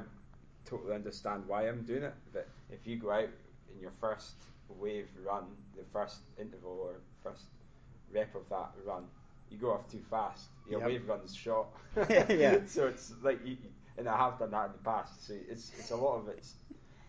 [0.65, 2.13] totally understand why I'm doing it.
[2.31, 3.29] But if you go out
[3.73, 4.35] in your first
[4.67, 5.45] wave run,
[5.75, 7.45] the first interval or first
[8.13, 9.05] rep of that run,
[9.49, 10.49] you go off too fast.
[10.69, 10.87] Your Yep.
[10.89, 11.67] wave run's short.
[12.09, 12.59] Yeah.
[12.67, 13.57] So it's like, you,
[13.97, 15.25] and I have done that in the past.
[15.27, 16.53] So it's it's a lot of it's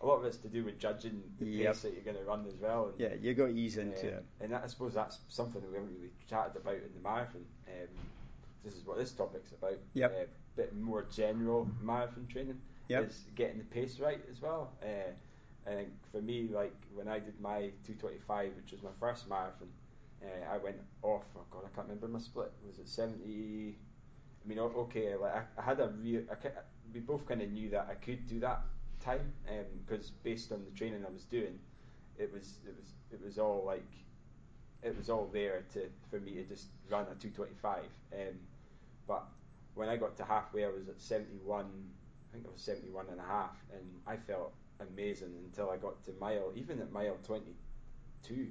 [0.00, 2.46] a lot of it's to do with judging the pace that you're going to run
[2.48, 2.86] as well.
[2.86, 4.24] And, Yeah, you got to ease into um, it.
[4.40, 7.44] And that, I suppose that's something that we haven't really chatted about in the marathon.
[7.68, 7.88] Um,
[8.64, 9.78] this is what this topic's about.
[9.94, 10.12] Yep.
[10.12, 13.08] A bit more general marathon training Yep.
[13.08, 14.72] is getting the pace right as well.
[14.82, 15.12] Uh,
[15.66, 19.68] think for me, like when I did my 225, which was my first marathon,
[20.22, 21.24] uh, I went off.
[21.36, 22.50] Oh God, I can't remember my split.
[22.66, 23.76] Was it 70?
[24.44, 26.22] I mean, okay, like I, I had a real.
[26.30, 26.48] I,
[26.92, 28.62] we both kind of knew that I could do that
[29.00, 29.32] time
[29.86, 31.58] because based on the training I was doing,
[32.18, 33.90] it was it was it was all like
[34.82, 37.84] it was all there to for me to just run a 225.
[38.12, 38.18] Um,
[39.06, 39.24] but
[39.74, 41.64] when I got to halfway, I was at 71.
[41.64, 46.02] I think it was 71 and a half, and I felt amazing until I got
[46.04, 46.52] to mile.
[46.54, 48.48] Even at mile 22,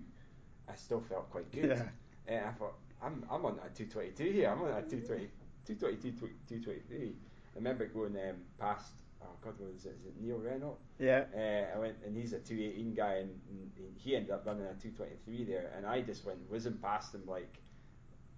[0.67, 1.69] I still felt quite good.
[1.69, 1.83] Yeah.
[2.27, 4.49] And I thought, I'm I'm on a 222 here.
[4.49, 5.29] I'm on a 220,
[5.65, 6.11] 222,
[6.47, 7.07] 223.
[7.07, 8.91] I remember going um, past.
[9.21, 9.97] Oh God, what was it?
[9.99, 10.77] Is it Neil Renault?
[10.97, 11.25] Yeah.
[11.35, 14.73] Uh, I went, and he's a 218 guy, and, and he ended up running a
[14.73, 17.59] 223 there, and I just went whizzing past him like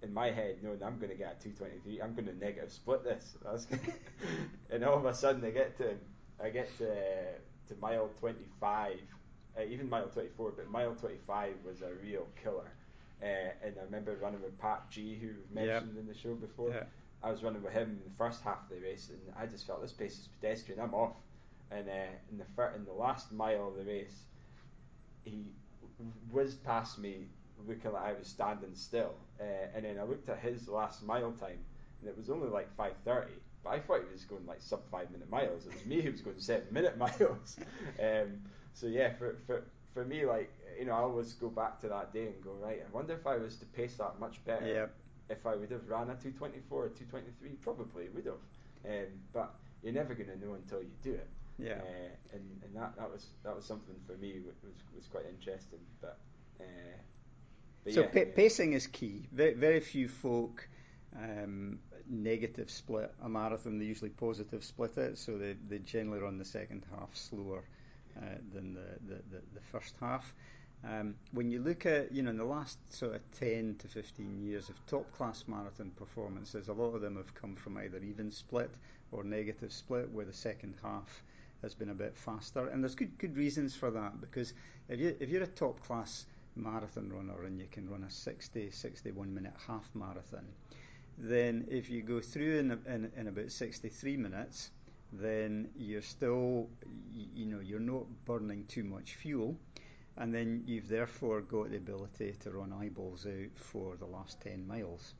[0.02, 3.04] in my head, knowing I'm going to get a 223, I'm going to negative split
[3.04, 3.36] this.
[4.70, 5.94] And all of a sudden, I get to
[6.42, 6.86] I get to
[7.68, 8.98] to mile 25,
[9.56, 12.72] uh, even mile 24, but mile 25 was a real killer.
[13.22, 16.70] Uh, and I remember running with Pat G, who we've mentioned in the show before.
[16.70, 16.84] Yeah.
[17.22, 19.66] I was running with him in the first half of the race, and I just
[19.66, 20.80] felt this pace is pedestrian.
[20.80, 21.14] I'm off.
[21.70, 24.24] And uh, in the fir- in the last mile of the race,
[25.24, 25.44] he
[26.30, 27.26] whizzed past me,
[27.66, 29.14] looking like I was standing still.
[29.40, 29.44] Uh,
[29.74, 31.58] and then I looked at his last mile time,
[32.00, 33.28] and it was only like 5:30.
[33.64, 35.66] But I thought he was going like sub five minute miles.
[35.66, 37.56] It was me who was going seven minute miles.
[38.00, 38.42] um,
[38.74, 39.64] so yeah, for for
[39.94, 42.82] for me, like you know, I always go back to that day and go right.
[42.86, 44.66] I wonder if I was to pace that much better.
[44.66, 44.94] Yep.
[45.30, 48.34] If I would have ran a 224 or 223, probably would have.
[48.84, 51.28] Um, but you're never going to know until you do it.
[51.58, 51.74] Yeah.
[51.74, 55.80] Uh, and and that, that was that was something for me was was quite interesting.
[56.00, 56.18] But,
[56.60, 56.64] uh,
[57.84, 58.24] but so yeah, yeah.
[58.34, 59.28] pacing is key.
[59.32, 60.68] Very, very few folk
[61.16, 63.78] um, negative split a marathon.
[63.78, 67.64] They usually positive split it, so they, they generally run the second half slower
[68.16, 68.20] uh,
[68.52, 70.34] than the, the, the, the first half.
[70.84, 74.42] Um, when you look at, you know, in the last sort of 10 to 15
[74.42, 78.32] years of top class marathon performances, a lot of them have come from either even
[78.32, 78.70] split
[79.12, 81.22] or negative split, where the second half
[81.62, 82.66] has been a bit faster.
[82.66, 84.54] And there's good good reasons for that because
[84.88, 86.26] if you if you're a top class
[86.56, 90.44] marathon runner and you can run a 60 61 minute half marathon,
[91.16, 94.70] then if you go through in, in, in about 63 minutes,
[95.12, 96.68] then you're still,
[97.34, 99.56] you know, you're not burning too much fuel,
[100.18, 104.66] and then you've therefore got the ability to run eyeballs out for the last 10
[104.66, 105.14] miles.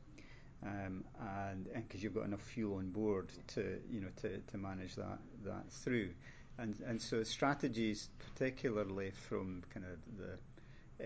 [0.65, 1.03] Um,
[1.49, 5.19] and because you've got enough fuel on board to you know to, to manage that
[5.43, 6.11] that through,
[6.57, 10.37] and and so strategies, particularly from kind of the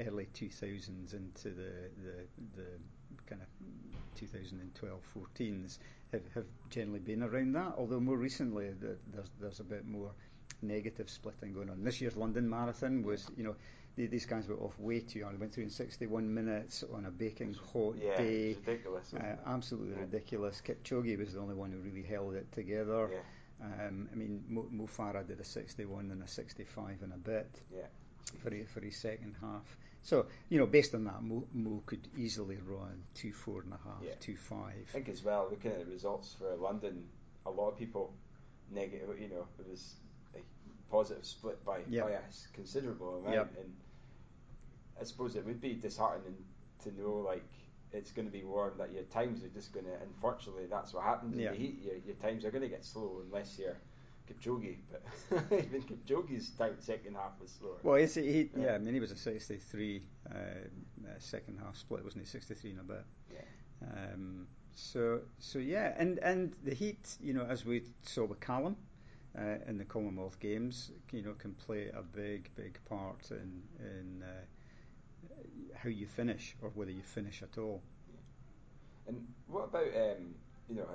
[0.06, 2.68] early 2000s into the the, the
[3.26, 3.48] kind of
[4.16, 5.80] 2012 14s
[6.12, 7.74] have, have generally been around that.
[7.78, 10.12] Although more recently there's there's a bit more
[10.62, 11.84] negative splitting going on.
[11.84, 13.56] This year's London Marathon was you know
[14.06, 15.38] these guys were off way too early.
[15.38, 18.58] Went through in 61 minutes on a baking hot yeah, day.
[18.66, 19.14] ridiculous.
[19.14, 20.02] Uh, absolutely yeah.
[20.02, 20.62] ridiculous.
[20.66, 23.10] Kipchoge was the only one who really held it together.
[23.12, 23.88] Yeah.
[23.88, 27.50] Um, I mean, Mo, Mo Farah did a 61 and a 65 in a bit
[27.74, 27.82] yeah.
[28.44, 29.76] for, his, for his second half.
[30.04, 33.78] So, you know, based on that, Mo, Mo could easily run two four and a
[33.84, 34.14] half, yeah.
[34.20, 34.88] two five.
[34.90, 37.04] I think as well, looking at the results for London,
[37.46, 38.14] a lot of people
[38.72, 39.10] negative.
[39.20, 39.96] You know, it was
[40.36, 40.40] a
[40.90, 42.06] positive split by, yep.
[42.06, 42.22] by a
[42.54, 43.54] considerable amount, yep.
[43.60, 43.74] and
[45.00, 46.36] I suppose it would be disheartening
[46.84, 47.44] to know like
[47.94, 49.92] it's going to be warm that your times are just going to.
[50.04, 51.52] Unfortunately, that's what happens in Yeah.
[51.52, 51.80] the heat.
[51.84, 53.78] Your, your times are going to get slow unless you're
[54.30, 54.76] Kipchoge.
[54.92, 55.04] But
[55.52, 57.78] even Kipchoge's time second half was slower.
[57.84, 58.64] Well, it's, he, Yeah.
[58.66, 62.28] yeah, I mean, he was a 63 uh, uh, second half split, wasn't he?
[62.30, 63.06] 63 and a bit.
[63.34, 63.40] Yeah.
[64.14, 68.76] Um, so, so yeah, and and the heat, you know, as we saw with Callum
[69.38, 74.24] uh, in the Commonwealth Games, you know, can play a big, big part in in
[74.24, 74.28] uh,
[75.76, 77.82] how you finish or whether you finish at all.
[79.08, 80.36] And what about um,
[80.70, 80.86] you know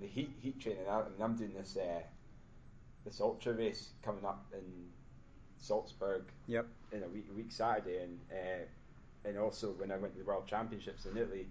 [0.00, 0.84] the heat heat training?
[0.88, 2.00] I, I mean, I'm doing this uh,
[3.04, 4.62] this ultra race coming up in
[5.58, 6.66] Salzburg Yep.
[6.92, 10.46] in a week, week Saturday, and uh, and also when I went to the World
[10.46, 11.46] Championships in Italy,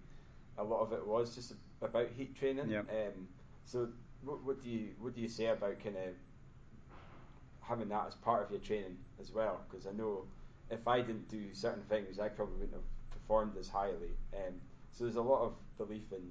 [0.57, 2.69] a lot of it was just about heat training.
[2.69, 2.89] Yep.
[2.89, 3.27] Um,
[3.65, 3.87] so
[4.23, 6.13] what, what do you what do you say about kind of
[7.61, 9.61] having that as part of your training as well?
[9.69, 10.25] Because I know
[10.71, 14.15] if I didn't do certain things, I probably wouldn't have performed as highly.
[14.33, 14.53] Um,
[14.91, 16.21] so there's a lot of belief in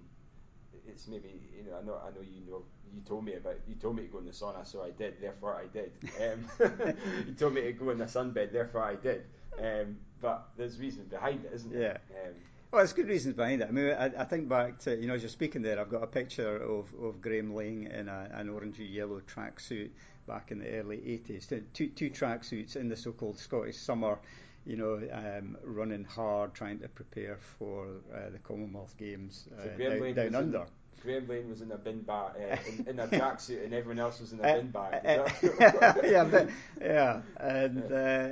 [0.86, 2.62] it's maybe you know I know I know you know
[2.95, 5.20] you told me about you told me to go in the sauna so I did
[5.20, 6.95] therefore I did um,
[7.26, 9.24] you told me to go in the sunbed therefore I did
[9.59, 12.34] um, but there's reasons behind it isn't there um,
[12.70, 13.68] Well, there's good reasons behind it.
[13.68, 16.05] I mean, I, I think back to, you know, as you're speaking there, I've got
[16.05, 19.91] a picture of, of Graham Laing in a, an orangey yellow tracksuit
[20.30, 21.48] back in the early 80s.
[21.74, 24.18] Two, two tracksuits in the so-called Scottish summer,
[24.64, 29.70] you know, um, running hard, trying to prepare for uh, the Commonwealth Games uh, so
[29.76, 30.58] Graham down, down under.
[30.58, 30.64] in,
[31.02, 34.20] Graham Laing was in a bin bag uh, in, in a tracksuit and everyone else
[34.20, 36.48] was in a Uh, bin bag uh, that- yeah, but,
[36.80, 38.28] yeah, and uh,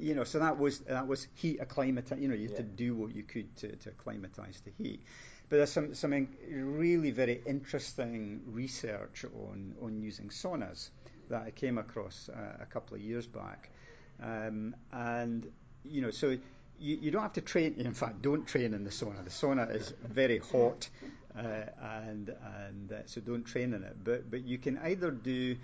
[0.00, 2.94] you know, so that was that was heat acclimati You know, you had to do
[2.94, 5.00] what you could to, to acclimatise to heat.
[5.50, 10.90] But there's some some really very interesting research on on using saunas
[11.28, 13.70] that I came across uh, a couple of years back,
[14.22, 15.50] um, and
[15.84, 16.36] you know, so
[16.78, 17.74] you, you don't have to train.
[17.78, 19.24] In fact, don't train in the sauna.
[19.24, 20.88] The sauna is very hot,
[21.36, 21.42] uh,
[22.06, 22.34] and
[22.66, 23.96] and uh, so don't train in it.
[24.04, 25.56] But but you can either do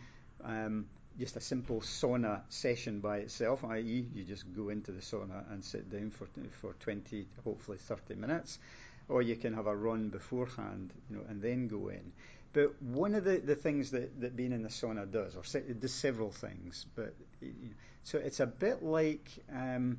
[0.45, 0.87] um,
[1.19, 5.65] just a simple sauna session by itself, i.e., you just go into the sauna and
[5.65, 6.29] sit down for
[6.61, 8.59] for 20, hopefully 30 minutes,
[9.09, 12.13] or you can have a run beforehand, you know, and then go in.
[12.59, 15.63] But one of the, the things that, that being in the sauna does, or se-
[15.69, 17.15] it does several things, but
[18.03, 19.97] so it's a bit like um,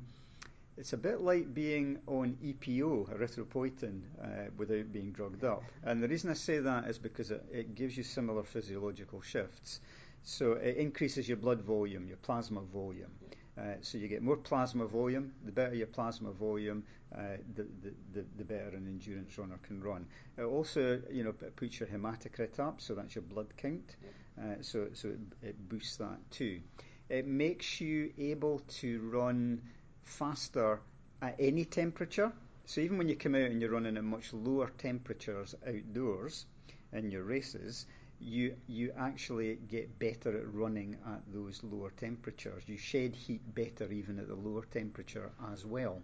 [0.76, 5.62] it's a bit like being on EPO, erythropoietin, uh, without being drugged up.
[5.84, 9.80] And the reason I say that is because it, it gives you similar physiological shifts.
[10.22, 13.10] So it increases your blood volume, your plasma volume.
[13.22, 13.36] Uh,
[13.80, 15.32] so you get more plasma volume.
[15.44, 16.84] The better your plasma volume,
[17.14, 17.66] uh, the,
[18.12, 20.06] the, the, better an endurance runner can run.
[20.38, 23.96] It also, you know, puts your hematocrit up, so that's your blood count.
[24.40, 26.60] Uh, so so it, it boosts that too.
[27.08, 29.60] It makes you able to run
[30.04, 30.80] faster
[31.20, 32.32] at any temperature.
[32.64, 36.46] So even when you come out and you're running at much lower temperatures outdoors
[36.92, 37.86] in your races,
[38.20, 42.62] you you actually get better at running at those lower temperatures.
[42.66, 46.02] You shed heat better even at the lower temperature as well.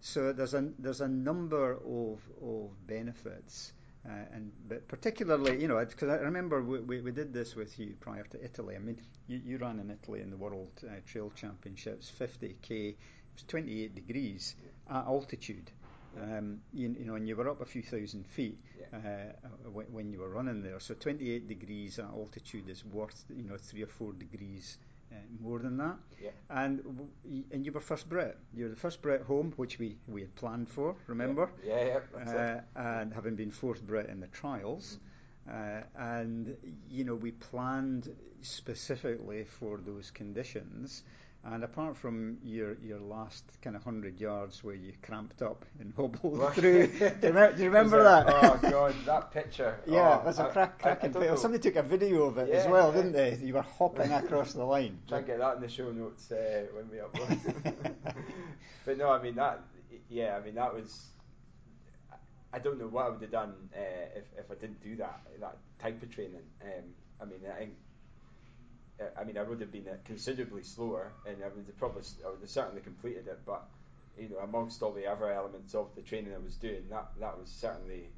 [0.00, 3.72] So there's a there's a number of of benefits,
[4.06, 7.78] uh, and but particularly you know because I remember we, we, we did this with
[7.78, 8.74] you prior to Italy.
[8.76, 12.70] I mean you, you ran in Italy in the World uh, Trail Championships, 50k.
[12.90, 12.96] It
[13.34, 14.54] was 28 degrees
[14.90, 15.70] at altitude.
[16.20, 18.58] Um, you, you know, and you were up a few thousand feet
[18.92, 18.98] uh,
[19.72, 20.78] when, when you were running there.
[20.80, 24.78] So 28 degrees at altitude is worth, you know, three or four degrees
[25.12, 25.96] uh, more than that.
[26.22, 26.30] Yeah.
[26.50, 28.38] And w- and you were first Brit.
[28.54, 30.96] You were the first Brit home, which we, we had planned for.
[31.06, 31.50] Remember?
[31.64, 32.28] yeah yeah it.
[32.28, 34.98] Uh, and having been fourth Brit in the trials.
[35.48, 36.56] Uh, and and
[36.88, 41.02] you know we planned specifically for those conditions.
[41.46, 45.92] And apart from your your last kind of hundred yards where you cramped up and
[45.96, 48.26] hobbled through, do you, remember, do you remember that?
[48.44, 49.78] Oh god, that picture.
[49.86, 51.36] yeah, oh, was a crack, cracking picture.
[51.36, 52.96] Somebody took a video of it as well, yeah.
[52.96, 53.38] didn't they?
[53.42, 54.98] You were hopping across the line.
[55.06, 57.94] Try and get that in the show notes uh, when we upload.
[58.86, 59.60] but no, I mean that.
[60.08, 61.08] Yeah, I mean that was.
[62.54, 63.80] I don't know what I would have done uh,
[64.16, 66.42] if if I didn't do that that type of training.
[66.62, 66.84] Um,
[67.20, 67.74] I mean, I think.
[69.18, 72.40] I mean, I would have been considerably slower, and I would have probably, I would
[72.40, 73.40] have certainly completed it.
[73.44, 73.64] But
[74.18, 77.38] you know, amongst all the other elements of the training I was doing, that that
[77.38, 78.08] was certainly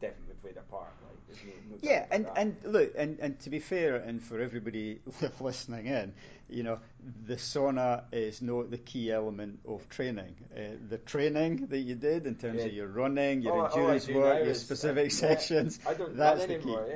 [0.00, 0.92] definitely played a part.
[1.28, 5.00] Like, no, no Yeah, and, and look, and, and to be fair, and for everybody
[5.40, 6.12] listening in,
[6.52, 6.78] you know,
[7.26, 10.34] the sauna is not the key element of training.
[10.56, 12.66] Uh, the training that you did in terms Yeah.
[12.66, 15.80] of your running, your All I- all I endurance work, your is- specific yeah, sections,
[15.86, 16.92] I don't that's the anymore, key.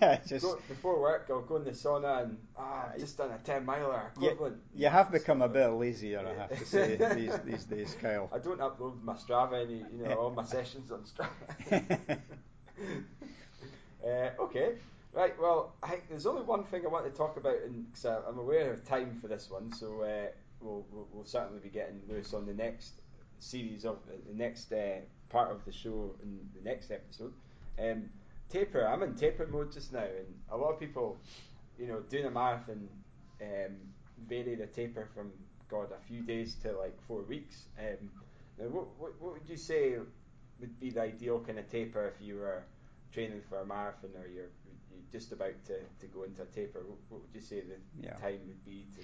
[0.00, 0.18] yeah.
[0.26, 3.38] Just, Go, before work, I'll go in the sauna and ah, I've just done a
[3.38, 4.56] ten miler you, equivalent.
[4.74, 8.30] you have become a bit lazier, I have to say, these, these days, Kyle.
[8.32, 12.18] I don't upload my Strava any, you know, all my sessions on Strava.
[14.04, 14.74] uh, okay,
[15.12, 15.34] right.
[15.40, 18.38] Well, I there's only one thing I want to talk about, and cause I, I'm
[18.38, 22.34] aware of time for this one, so uh, we'll, we'll we'll certainly be getting Lewis
[22.34, 23.00] on the next
[23.38, 23.98] series of
[24.28, 27.32] the next uh, part of the show in the next episode.
[27.78, 28.04] Um,
[28.50, 28.86] taper.
[28.86, 31.18] I'm in taper mode just now, and a lot of people,
[31.78, 32.88] you know, doing a marathon,
[33.40, 33.76] um,
[34.28, 35.32] vary the taper from
[35.68, 37.64] God a few days to like four weeks.
[37.78, 38.10] Um,
[38.58, 39.94] now, what, what what would you say
[40.60, 42.62] would be the ideal kind of taper if you were
[43.12, 44.50] training for a marathon or you're,
[44.94, 46.80] you're just about to, to go into a taper?
[46.86, 48.14] What, what would you say the Yeah.
[48.20, 49.00] time would be to?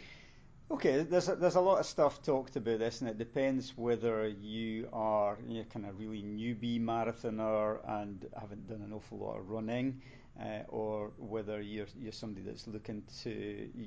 [0.70, 4.28] Okay, there's a, there's a lot of stuff talked about this, and it depends whether
[4.28, 9.38] you are you know, kind of really newbie marathoner and haven't done an awful lot
[9.38, 10.02] of running,
[10.38, 13.30] uh, or whether you're you're somebody that's looking to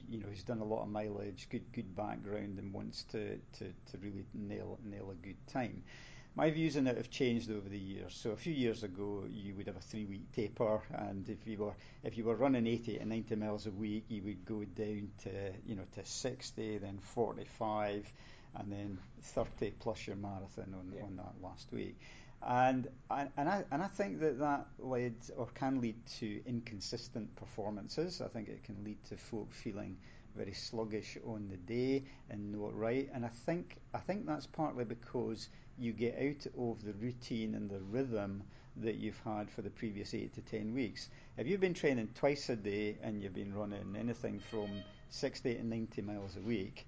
[0.09, 3.65] you know who's done a lot of mileage, good good background, and wants to, to,
[3.85, 5.83] to really nail nail a good time.
[6.33, 8.15] My views on it have changed over the years.
[8.15, 11.73] So a few years ago, you would have a three-week taper, and if you were
[12.03, 15.51] if you were running 80 to 90 miles a week, you would go down to
[15.65, 18.11] you know to 60, then 45,
[18.55, 21.03] and then 30 plus your marathon on, Yeah.
[21.03, 21.99] on that last week.
[22.41, 27.35] And and and I and I think that that led or can lead to inconsistent
[27.35, 28.21] performances.
[28.21, 29.97] I think it can lead to folk feeling
[30.35, 33.09] very sluggish on the day and not right.
[33.13, 37.69] And I think I think that's partly because you get out of the routine and
[37.69, 38.43] the rhythm
[38.77, 41.09] that you've had for the previous eight to ten weeks.
[41.37, 44.69] If you've been training twice a day and you've been running anything from
[45.09, 46.87] 60 to 90 miles a week,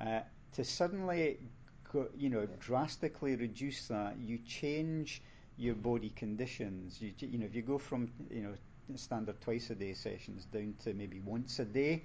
[0.00, 0.20] uh,
[0.52, 1.38] to suddenly
[2.16, 5.22] you know drastically reduce that, you change
[5.56, 7.00] your body conditions.
[7.00, 8.54] You, you know if you go from you know
[8.96, 12.02] standard twice a day sessions down to maybe once a day,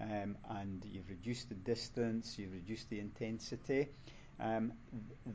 [0.00, 3.88] um, and you've reduced the distance, you've reduced the intensity.
[4.42, 4.72] Um,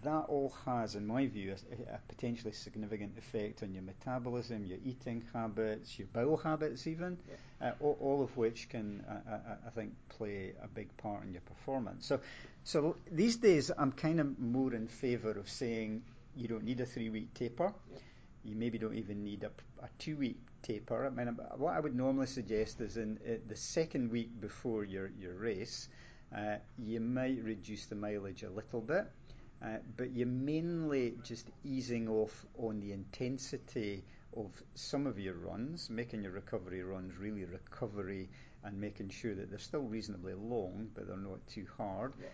[0.03, 4.79] that all has, in my view, a, a potentially significant effect on your metabolism, your
[4.83, 7.17] eating habits, your bowel habits, even,
[7.61, 11.33] uh, all, all of which can, uh, I, I think, play a big part in
[11.33, 12.07] your performance.
[12.07, 12.19] So,
[12.63, 16.01] so these days, I'm kind of more in favour of saying
[16.35, 17.73] you don't need a three-week taper.
[17.91, 17.99] Yeah.
[18.43, 19.51] You maybe don't even need a,
[19.83, 21.05] a two-week taper.
[21.05, 25.11] I mean, what I would normally suggest is in uh, the second week before your,
[25.19, 25.89] your race,
[26.35, 29.05] uh, you might reduce the mileage a little bit,
[29.63, 34.03] uh, but you're mainly just easing off on the intensity
[34.35, 38.29] of some of your runs, making your recovery runs really recovery
[38.63, 42.13] and making sure that they're still reasonably long, but they're not too hard.
[42.19, 42.27] Yeah.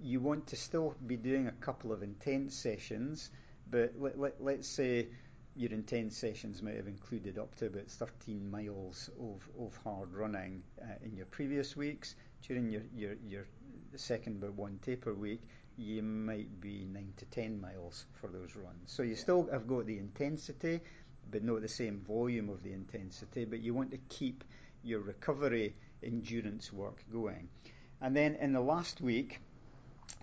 [0.00, 3.30] You want to still be doing a couple of intense sessions,
[3.70, 5.08] but let, let, let's say
[5.56, 10.62] your intense sessions might have included up to about 13 miles of, of hard running
[10.82, 12.14] uh, in your previous weeks.
[12.46, 13.46] During your, your, your
[13.96, 15.40] second but one taper week,
[15.76, 18.92] you might be 9 to 10 miles for those runs.
[18.92, 20.80] So you still have got the intensity,
[21.30, 24.44] but not the same volume of the intensity, but you want to keep
[24.82, 27.48] your recovery endurance work going.
[28.00, 29.40] And then in the last week,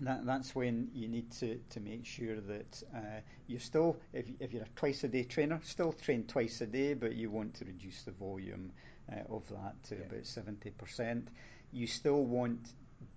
[0.00, 2.98] that, that's when you need to, to make sure that uh,
[3.46, 6.94] you're still, if, if you're a twice a day trainer, still train twice a day,
[6.94, 8.72] but you want to reduce the volume
[9.12, 10.02] uh, of that to Yeah.
[10.02, 11.26] about 70%.
[11.72, 12.72] You still want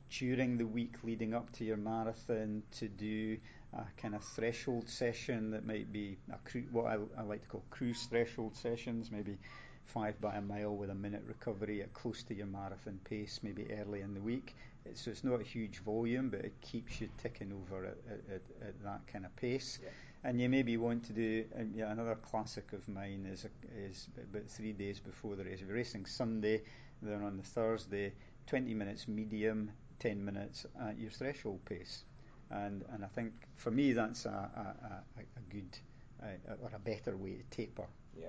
[0.10, 3.38] during the week leading up to your marathon to do
[3.74, 7.48] a kind of threshold session that might be a cru- what I, I like to
[7.50, 9.38] call cruise threshold sessions, maybe
[9.86, 13.68] five by a mile with a minute recovery at close to your marathon pace, maybe
[13.74, 14.56] early in the week.
[14.86, 18.36] It's- So it's not a huge volume, but it keeps you ticking over at, at,
[18.36, 19.80] at, at that kind of pace.
[19.84, 19.90] Yeah.
[20.24, 21.44] and you maybe want to do
[21.76, 23.46] yeah, another classic of mine is
[23.78, 25.60] is about three days before the race.
[25.62, 26.64] If you're racing Sunday,
[27.02, 28.14] then on the Thursday,
[28.48, 32.04] 20 minutes medium, 10 minutes at your threshold pace,
[32.50, 35.78] and and I think for me that's a a, a, a good
[36.22, 37.88] uh, or a better way to taper.
[38.18, 38.28] Yeah,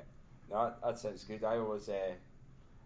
[0.50, 1.44] no, that, sounds good.
[1.44, 2.14] I always uh,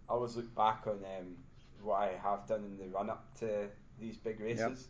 [0.09, 1.37] I always look back on um,
[1.83, 3.69] what I have done in the run up to
[4.01, 4.89] these big races.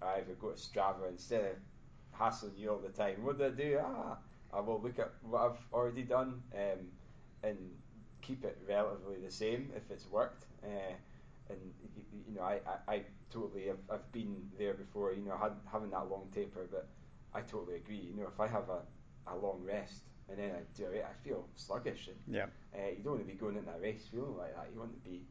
[0.00, 0.08] Yep.
[0.10, 1.56] I either go to Strava instead of
[2.12, 3.22] hassling you all the time.
[3.22, 3.80] What do I do?
[3.82, 4.16] Ah,
[4.52, 6.78] I will look at what I've already done um,
[7.42, 7.58] and
[8.22, 10.46] keep it relatively the same if it's worked.
[10.64, 10.94] Uh,
[11.50, 11.60] and
[12.26, 15.12] you know, I, I, I totally have I've been there before.
[15.12, 16.88] You know, had, having that long taper, but
[17.34, 18.10] I totally agree.
[18.10, 18.80] You know, if I have a,
[19.30, 22.08] a long rest and then I do it, I feel sluggish.
[22.08, 22.46] And, yeah.
[22.74, 24.68] Uh, you don't want to be going into a race feeling like that.
[24.72, 25.22] You want to be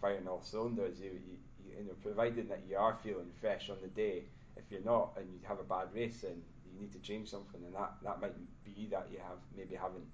[0.00, 0.98] firing all cylinders.
[1.00, 1.36] You, you,
[1.78, 4.24] you know, provided that you are feeling fresh on the day.
[4.56, 7.60] If you're not and you have a bad race, then you need to change something,
[7.64, 10.04] and that that might be that you have maybe haven't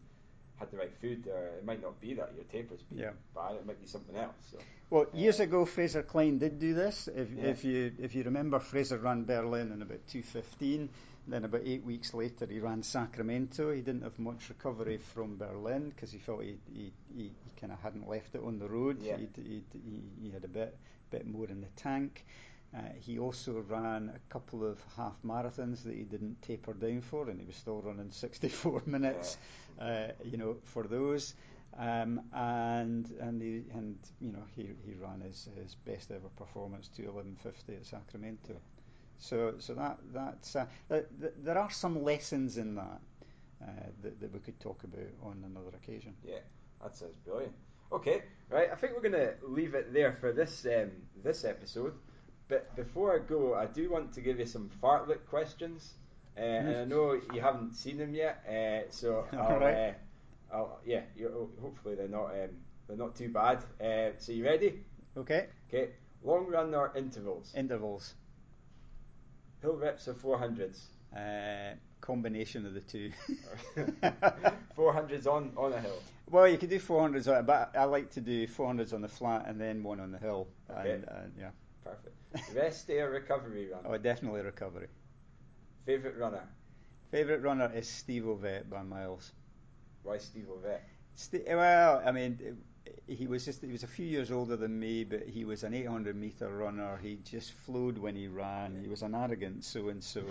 [0.59, 3.11] had the right food, or it might not be that your taper's been yeah.
[3.35, 3.57] bad.
[3.57, 4.35] It might be something else.
[4.51, 4.59] So.
[4.91, 7.09] Well, uh, years ago, Fraser Clyne did do this.
[7.09, 7.45] If, yeah.
[7.45, 10.89] if you if you remember, Fraser ran Berlin in about 2:15.
[11.29, 13.73] Then about eight weeks later, he ran Sacramento.
[13.73, 17.73] He didn't have much recovery from Berlin because he felt he he, he, he kind
[17.73, 19.03] of hadn't left it on the road.
[19.03, 19.17] Yeah.
[19.17, 20.77] He'd, he'd, he, he had a bit
[21.11, 22.25] bit more in the tank.
[22.75, 27.29] Uh, he also ran a couple of half marathons that he didn't taper down for,
[27.31, 29.39] and he was still running 64 minutes,
[29.81, 31.35] uh, you know, for those.
[31.79, 36.89] Um, and and he and you know he he ran his, his best ever performance
[36.97, 38.55] to 11:50 at Sacramento.
[39.19, 43.01] So so that that's uh, there are some lessons in that,
[43.63, 43.67] uh,
[44.03, 46.15] that that we could talk about on another occasion.
[46.25, 46.39] Yeah,
[46.83, 47.55] that sounds brilliant.
[47.93, 48.71] Okay, right.
[48.73, 50.91] I think we're going to leave it there for this um,
[51.23, 51.95] this episode.
[52.49, 55.95] But before I go, I do want to give you some fartlek questions,
[56.37, 58.45] uh, and I know you haven't seen them yet.
[58.49, 59.75] Uh, so I'll, right.
[59.75, 59.93] uh,
[60.55, 61.01] I'll, yeah,
[61.61, 62.51] hopefully they're not um,
[62.87, 63.59] they're not too bad.
[63.81, 64.81] Uh, so you ready?
[65.17, 65.47] Okay.
[65.69, 65.91] Okay.
[66.23, 67.53] Long run or intervals?
[67.57, 68.15] Intervals.
[69.63, 70.87] Hill reps or four hundreds?
[71.17, 73.11] Uh, combination of the two.
[74.77, 76.03] 400s on, on a hill.
[76.31, 79.61] Well, you could do 400s, but I like to do 400s on the flat and
[79.61, 80.49] then one on the hill.
[80.71, 80.93] Okay.
[80.93, 81.51] And, uh, yeah.
[81.85, 82.15] Perfect.
[82.55, 83.81] Rest day or recovery run?
[83.85, 84.89] Oh, definitely recovery.
[85.85, 86.43] Favorite runner?
[87.11, 89.33] Favorite runner is Steve Ovett by miles.
[90.03, 90.81] Why Steve Ovett?
[91.15, 92.59] St- well, I mean,
[93.07, 95.75] he was just he was a few years older than me, but he was an
[95.75, 96.99] 800 meter runner.
[97.03, 98.81] He just flowed when he ran.
[98.83, 100.23] He was an arrogant so and so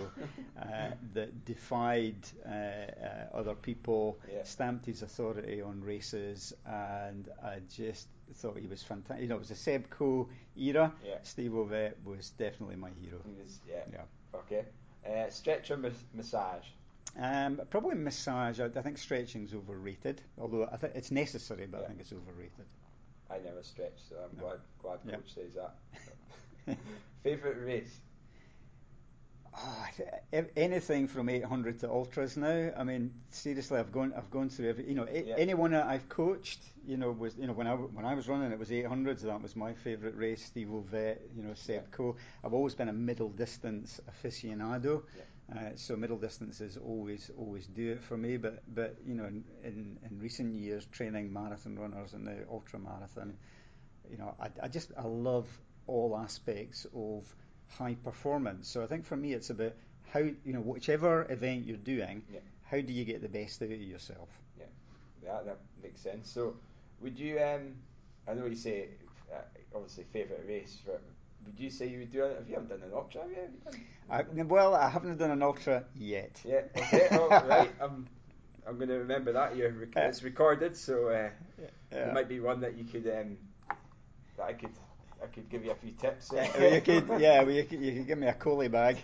[1.14, 4.42] that defied uh, uh, other people, yeah.
[4.44, 9.22] stamped his authority on races, and I just thought he was fantastic.
[9.22, 10.92] You know, it was the Seb Coe era.
[11.04, 11.16] Yeah.
[11.22, 13.18] Steve Ovett was definitely my hero.
[13.24, 13.84] He was, yeah.
[13.92, 14.38] yeah.
[14.38, 14.64] Okay.
[15.06, 15.78] Uh, stretch or
[16.14, 16.64] massage?
[17.18, 18.60] Um, probably massage.
[18.60, 21.84] I, I think stretching's overrated, although I think it's necessary, but yeah.
[21.84, 22.66] I think it's overrated.
[23.30, 24.42] I never stretch, so I'm no.
[24.42, 26.76] glad glad coach says that.
[27.22, 28.00] Favorite race?
[29.58, 29.86] Oh,
[30.54, 32.70] anything from 800 to ultras now.
[32.76, 34.86] I mean, seriously, I've gone I've gone through every.
[34.86, 35.36] You know, yep.
[35.38, 38.52] anyone that I've coached, you know, was you know when I when I was running,
[38.52, 39.22] it was 800s.
[39.22, 40.44] That was my favourite race.
[40.44, 41.90] Steve Ovett, you know, Seb yep.
[41.90, 42.16] Coe.
[42.44, 45.02] I've always been a middle distance aficionado.
[45.16, 45.28] Yep.
[45.56, 48.36] Uh, so middle distances always always do it for me.
[48.36, 52.78] But but you know in, in, in recent years training marathon runners and the ultra
[52.78, 53.34] marathon,
[54.10, 55.46] you know I, I just I love
[55.86, 57.24] all aspects of
[57.68, 58.68] high performance.
[58.68, 59.72] So I think for me it's about
[60.12, 62.40] how you know whichever event you're doing, yeah.
[62.64, 64.28] how do you get the best out of yourself?
[64.58, 64.66] Yeah,
[65.24, 66.30] yeah that makes sense.
[66.30, 66.56] So
[67.00, 67.74] would you um
[68.28, 68.88] I know you say
[69.32, 69.40] uh,
[69.74, 71.00] obviously favourite race for
[71.46, 72.36] would you say you would do it?
[72.38, 73.22] Have you ever done an ultra?
[73.22, 73.48] Have you?
[74.10, 76.40] I, well, I haven't done an ultra yet.
[76.44, 76.62] Yeah.
[76.76, 77.08] Okay.
[77.12, 77.72] oh, right.
[77.80, 78.06] I'm.
[78.66, 79.54] I'm going to remember that.
[79.54, 81.30] You're rec- it's recorded, so uh,
[81.92, 82.08] yeah.
[82.08, 83.36] it might be one that you could um,
[84.36, 84.70] that I could
[85.26, 86.30] I could give you a few tips.
[86.32, 88.96] Yeah, you could, yeah, well, you could, you could give me a collie bag.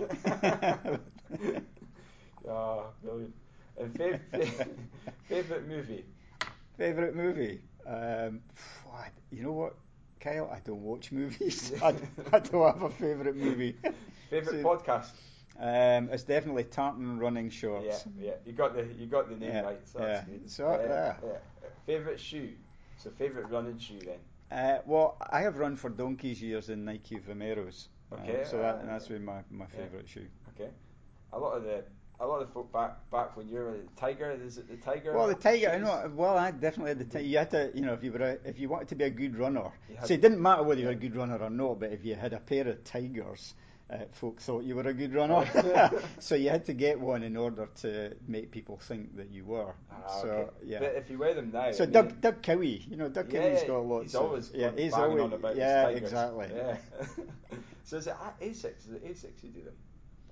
[2.48, 3.34] oh, brilliant.
[3.76, 4.20] And fav-
[5.28, 6.04] favorite movie?
[6.78, 7.60] Favorite movie?
[7.86, 8.40] Um,
[9.32, 9.74] you know what?
[10.20, 11.72] Kyle, I don't watch movies.
[11.82, 11.94] I,
[12.32, 13.76] I, don't have a favourite movie.
[14.30, 15.10] Favourite so, podcast?
[15.58, 18.06] Um, it's definitely Tartan Running Shorts.
[18.16, 18.34] Yeah, yeah.
[18.46, 19.80] You got the you got the name yeah, right.
[19.84, 20.06] So yeah.
[20.06, 20.50] that's good.
[20.50, 21.14] So, uh, yeah.
[21.24, 21.68] yeah.
[21.86, 22.52] Favourite shoe?
[22.96, 24.18] So favourite running shoe then?
[24.52, 27.88] Uh, well, I have run for donkey's years in Nike Vomeros.
[28.12, 28.42] Okay.
[28.42, 30.26] Uh, so that, that's been my, my favourite shoe.
[30.54, 30.70] Okay.
[31.32, 31.84] A lot of the
[32.20, 34.30] a lot of folk back back when you were a tiger.
[34.30, 35.14] Is it the tiger?
[35.14, 35.70] Well, the tiger.
[35.70, 36.12] I know.
[36.14, 37.26] Well, I definitely had the tiger.
[37.26, 39.10] You had to, you know, if you were a, if you wanted to be a
[39.10, 39.72] good runner,
[40.04, 41.80] so it didn't matter whether you were a good runner or not.
[41.80, 43.54] But if you had a pair of tigers,
[43.92, 45.44] uh, folk thought you were a good runner.
[46.18, 49.74] so you had to get one in order to make people think that you were.
[49.90, 50.50] Ah, so okay.
[50.64, 50.78] yeah.
[50.80, 53.32] But if you wear them now, So I mean, Doug, Doug Cowie, you know, Doug
[53.32, 56.48] Yeah, Cowie's got lots he's of always yeah, banging he's always yeah, exactly.
[56.54, 56.76] Yeah.
[57.84, 58.88] so is it at Asics?
[58.88, 59.74] Is it Asics you do them,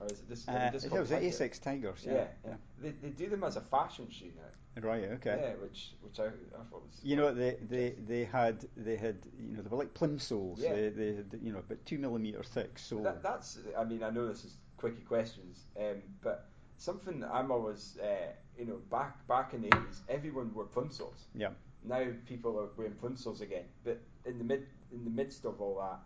[0.01, 1.41] or is it they Uh, just it was Tigers?
[1.41, 2.05] Asics Tigers.
[2.07, 2.55] Yeah, Yeah, yeah.
[2.83, 4.83] They, they do them as a fashion shoe now.
[4.89, 5.05] Right.
[5.05, 5.39] Okay.
[5.43, 9.17] Yeah, which which I, I thought was You know, they, they, they had they had
[9.39, 10.59] you know they were like plimsolls.
[10.59, 10.75] Yeah.
[10.75, 13.03] They, they had you know about two millimeter thick sole.
[13.03, 16.49] That, that's I mean I know this is quickie questions, um, but
[16.79, 21.27] something that I'm always uh, you know back back in the eighties everyone wore plimsolls.
[21.35, 21.51] yeah.
[21.85, 25.77] Now people are wearing plimsolls again, but in the mid in the midst of all
[25.81, 25.99] that,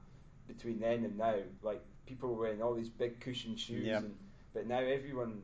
[0.52, 3.98] between then and now, like people were wearing all these big cushion shoes, Yeah.
[3.98, 4.14] and
[4.52, 5.42] but now everyone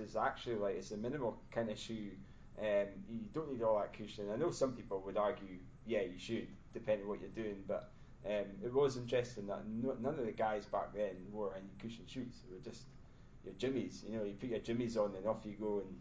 [0.00, 2.10] it's actually like it's a minimal kind of shoe.
[2.58, 4.28] Um, you don't need all that cushion.
[4.32, 5.56] I know some people would argue,
[5.86, 7.90] yeah, you should, depending on what you're doing, but
[8.26, 12.04] um, it was interesting that no, none of the guys back then wore any cushion
[12.06, 12.42] shoes.
[12.48, 12.82] They were just
[13.44, 14.04] your jimmies.
[14.06, 15.96] You know, you put your jimmies on and off you go, and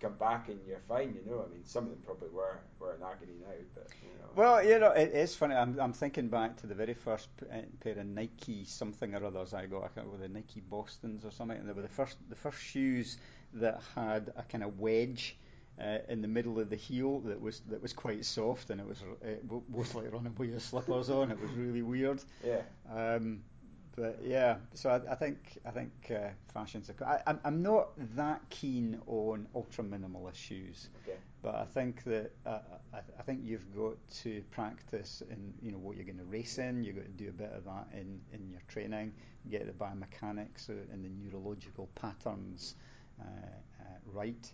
[0.00, 1.14] come back and you're fine.
[1.14, 4.08] You know, I mean, some of them probably were were an agony now, but you
[4.18, 4.28] know.
[4.36, 5.54] Well, you know, it is funny.
[5.54, 9.54] I'm, I'm thinking back to the very first uh, pair of Nike something or others
[9.54, 9.84] I got.
[9.84, 11.58] I can't remember the Nike Boston's or something.
[11.58, 13.16] And they were the first the first shoes
[13.54, 15.36] that had a kind of wedge.
[15.80, 18.86] Uh, in the middle of the heel that was that was quite soft and it
[18.88, 21.30] was uh, w- was like running with your slippers on.
[21.30, 22.20] It was really weird.
[22.44, 23.44] yeah, Um,
[23.96, 26.90] but yeah, so I, I think I think uh, fashion's.
[26.90, 32.04] A, I, I'm I'm not that keen on ultra minimalist shoes, okay, but I think
[32.04, 32.60] that uh,
[32.92, 36.58] I, I think you've got to practice in you know what you're going to race
[36.58, 36.82] in.
[36.82, 39.12] You've got to do a bit of that in, in your training,
[39.50, 42.76] get the biomechanics and the neurological patterns
[43.20, 44.52] uh, uh, right.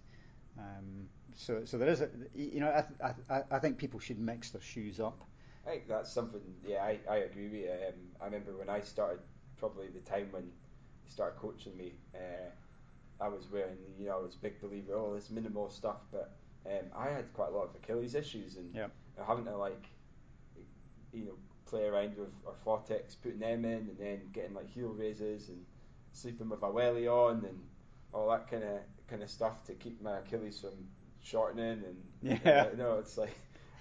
[0.59, 4.51] Um, so so there is a you know I, I I think people should mix
[4.51, 5.21] their shoes up.
[5.67, 6.41] I think that's something.
[6.67, 7.71] Yeah, I, I agree with you.
[7.71, 9.21] Um, I remember when I started,
[9.57, 12.51] probably the time when you started coaching me, uh,
[13.21, 16.37] I was wearing, you know, I was a big believer all this minimal stuff, but
[16.67, 18.91] um, I had quite a lot of Achilles issues and Yep.
[19.27, 19.87] having to like,
[21.13, 21.35] you know,
[21.67, 22.79] play around with our
[23.23, 25.65] putting them in, and then getting like heel raises and
[26.13, 27.59] sleeping with a welly on and
[28.13, 30.73] all that kind of kind of stuff to keep my Achilles from
[31.23, 31.97] shortening and
[32.45, 32.71] Yeah.
[32.71, 33.37] you know, it's like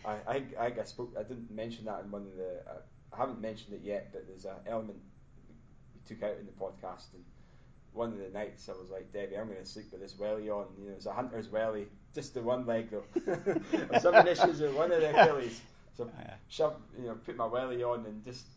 [0.06, 2.82] I I I, I spoke I didn't mention that in one of the uh,
[3.14, 5.00] I haven't mentioned it yet, but there's an element
[5.96, 7.24] we took out in the podcast and
[7.94, 10.50] one of the nights I was like, Debbie, I'm going to sleep with this welly
[10.50, 10.66] on.
[10.82, 13.04] You know, it's a hunter's welly, just the one leg though.
[13.94, 15.62] Having issues with one of the Achilles.
[15.96, 16.34] So Yeah.
[16.48, 18.48] shove, you know, put my welly on and just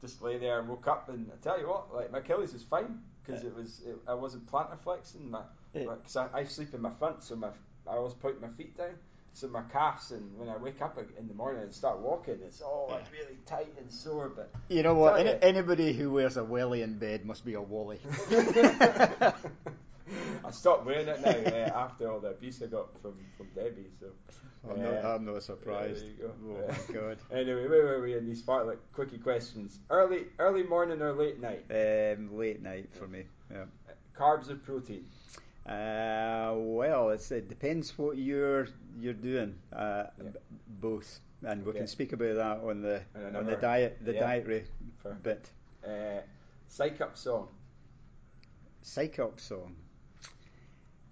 [0.00, 2.64] just lay there and woke up and I tell you what, like my Achilles was
[2.64, 5.42] fine because it was it, I wasn't plantar flexing my
[5.72, 7.50] because I, I sleep in my front, so my
[7.86, 8.94] I always point my feet down.
[9.32, 12.60] So my calves and when I wake up in the morning and start walking, it's
[12.60, 14.28] all like really tight and sore.
[14.28, 15.20] But You know what?
[15.20, 15.38] Any, you.
[15.40, 18.00] anybody who wears a welly in bed must be a wally.
[20.44, 23.86] I stopped wearing it now uh, after all the abuse I got from, from Debbie.
[24.00, 24.06] So
[24.68, 26.02] I'm, uh, not, I'm not surprised.
[26.02, 26.32] There you go.
[26.48, 27.18] Oh my god.
[27.32, 29.78] Anyway, where were we in these part like quickie questions?
[29.88, 31.64] Early early morning or late night?
[31.70, 33.24] Um, late night for me.
[33.50, 33.64] Yeah.
[34.16, 35.04] Carbs or protein?
[35.66, 39.54] Uh, well, it's, it depends what you're you're doing.
[39.72, 40.30] Uh, Yeah.
[40.30, 40.38] b-
[40.80, 43.02] both, and we can speak about that on the
[43.36, 44.20] On the diet the yeah.
[44.20, 44.64] dietary
[45.02, 45.14] Fair.
[45.22, 45.50] bit.
[45.86, 46.20] Uh,
[46.66, 47.48] psych up song.
[48.82, 49.76] Psych up song.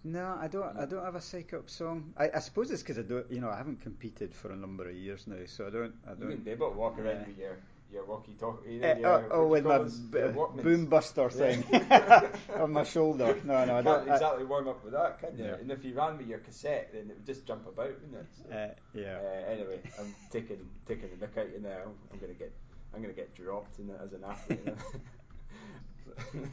[0.04, 0.76] No, I don't.
[0.78, 2.14] I don't have a psych up song.
[2.16, 3.30] I, I suppose it's because I don't.
[3.30, 5.94] You know, I haven't competed for a number of years now, so I don't.
[6.06, 6.28] I You don't.
[6.28, 7.26] wouldn't be able walk around Yeah.
[7.26, 7.56] with your
[7.92, 8.82] your walkie talkie.
[8.82, 11.64] Eh, oh, oh, with my b- boom buster thing
[12.56, 13.36] on my shoulder.
[13.44, 13.84] No, no, I don't.
[13.84, 15.44] can't I- exactly warm up with that, can you?
[15.44, 15.54] Yeah.
[15.54, 18.26] And if you ran with your cassette, then it would just jump about, wouldn't it?
[18.36, 19.18] So, uh, yeah.
[19.22, 21.92] uh, anyway, I'm taking taking the mick out you now.
[22.12, 22.52] I'm gonna get
[22.94, 24.60] I'm gonna get dropped in it as an athlete.
[26.34, 26.48] you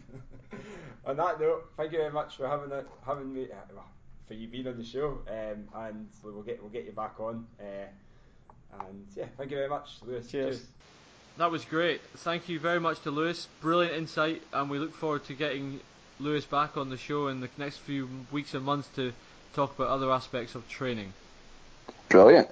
[1.05, 3.81] on that note, thank you very much for having it, having me uh,
[4.27, 7.45] for you being on the show, um, and we'll get we'll get you back on.
[7.59, 7.87] Uh,
[8.87, 10.29] and yeah, thank you very much, Lewis.
[10.29, 10.67] Cheers.
[11.37, 12.01] That was great.
[12.17, 13.47] Thank you very much to Lewis.
[13.61, 15.81] Brilliant insight, and we look forward to getting
[16.19, 19.11] Lewis back on the show in the next few weeks and months to
[19.53, 21.11] talk about other aspects of training.
[22.07, 22.47] Brilliant.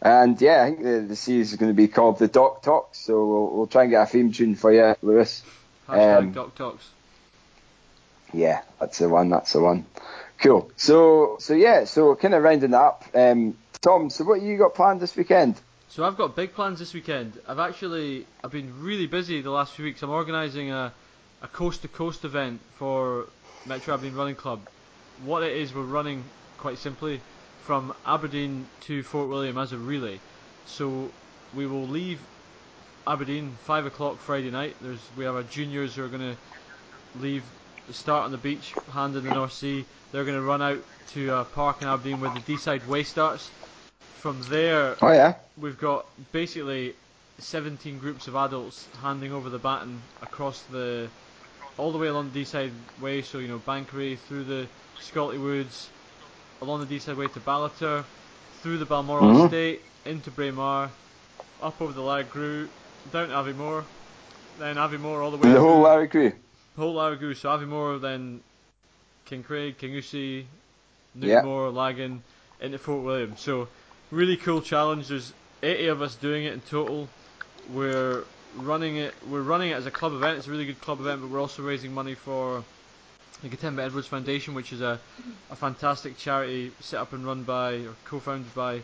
[0.00, 2.98] And yeah, I think the, the series is going to be called the Doc Talks,
[2.98, 5.42] so we'll, we'll try and get a theme tune for you, Lewis.
[5.88, 6.88] Hashtag Um, Doc Talks.
[8.32, 9.30] Yeah, that's the one.
[9.30, 9.86] That's the one.
[10.38, 10.70] Cool.
[10.76, 13.04] So, so yeah, so kind of rounding up.
[13.14, 15.60] Um, Tom, so what you got planned this weekend?
[15.90, 17.40] So I've got big plans this weekend.
[17.48, 20.02] I've actually I've been really busy the last few weeks.
[20.02, 20.92] I'm organising a
[21.40, 23.26] a coast to coast event for
[23.64, 24.60] Metro Aberdeen Running Club.
[25.24, 26.24] What it is, we're running
[26.58, 27.20] quite simply
[27.64, 30.20] from Aberdeen to Fort William as a relay.
[30.66, 31.10] So
[31.54, 32.20] we will leave
[33.06, 34.76] Aberdeen, five o'clock Friday night.
[34.82, 37.44] There's we have our juniors who are going to leave,
[37.92, 39.86] start on the beach, hand in the North Sea.
[40.12, 43.50] They're going to run out to a park in Aberdeen where the Deeside Way starts.
[44.18, 45.34] From there, Oh yeah.
[45.56, 46.94] we've got basically
[47.38, 51.08] 17 groups of adults handing over the baton across the
[51.76, 53.22] all the way along the Deeside Way.
[53.22, 54.66] So you know Banchory through the
[55.00, 55.88] Scolty Woods,
[56.62, 58.04] along the Deeside Way to Ballater,
[58.62, 59.44] through the Balmoral Mhm.
[59.44, 60.90] Estate into Braemar,
[61.62, 62.68] up over the Lairig Ghru,
[63.12, 63.84] down to Aviemore,
[64.58, 66.32] then Aviemore all the way The whole crew.
[66.76, 67.36] whole Lairig Ghru.
[67.36, 68.40] So Aviemore, then
[69.26, 70.46] Kincraig, Kingussie,
[71.20, 71.42] Yeah.
[71.42, 72.22] Newtonmore, Laggan,
[72.60, 73.36] into Fort William.
[73.36, 73.68] So
[74.10, 75.08] really cool challenge.
[75.08, 75.32] There's
[75.62, 77.08] 80 of us doing it in total.
[77.72, 78.24] We're
[78.56, 79.14] running it.
[79.28, 80.38] We're running it as a club event.
[80.38, 82.64] It's a really good club event, but we're also raising money for
[83.42, 84.98] the Gatemba Edwards Foundation, which is a,
[85.50, 88.82] a fantastic charity set up and run by or co-founded by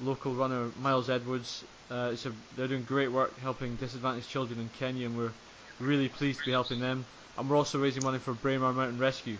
[0.00, 1.64] local runner Miles Edwards.
[1.90, 5.32] Uh, a, they're doing great work helping disadvantaged children in Kenya, and we're
[5.80, 7.04] really pleased to be helping them.
[7.38, 9.36] And we're also raising money for Braemar Mountain Rescue.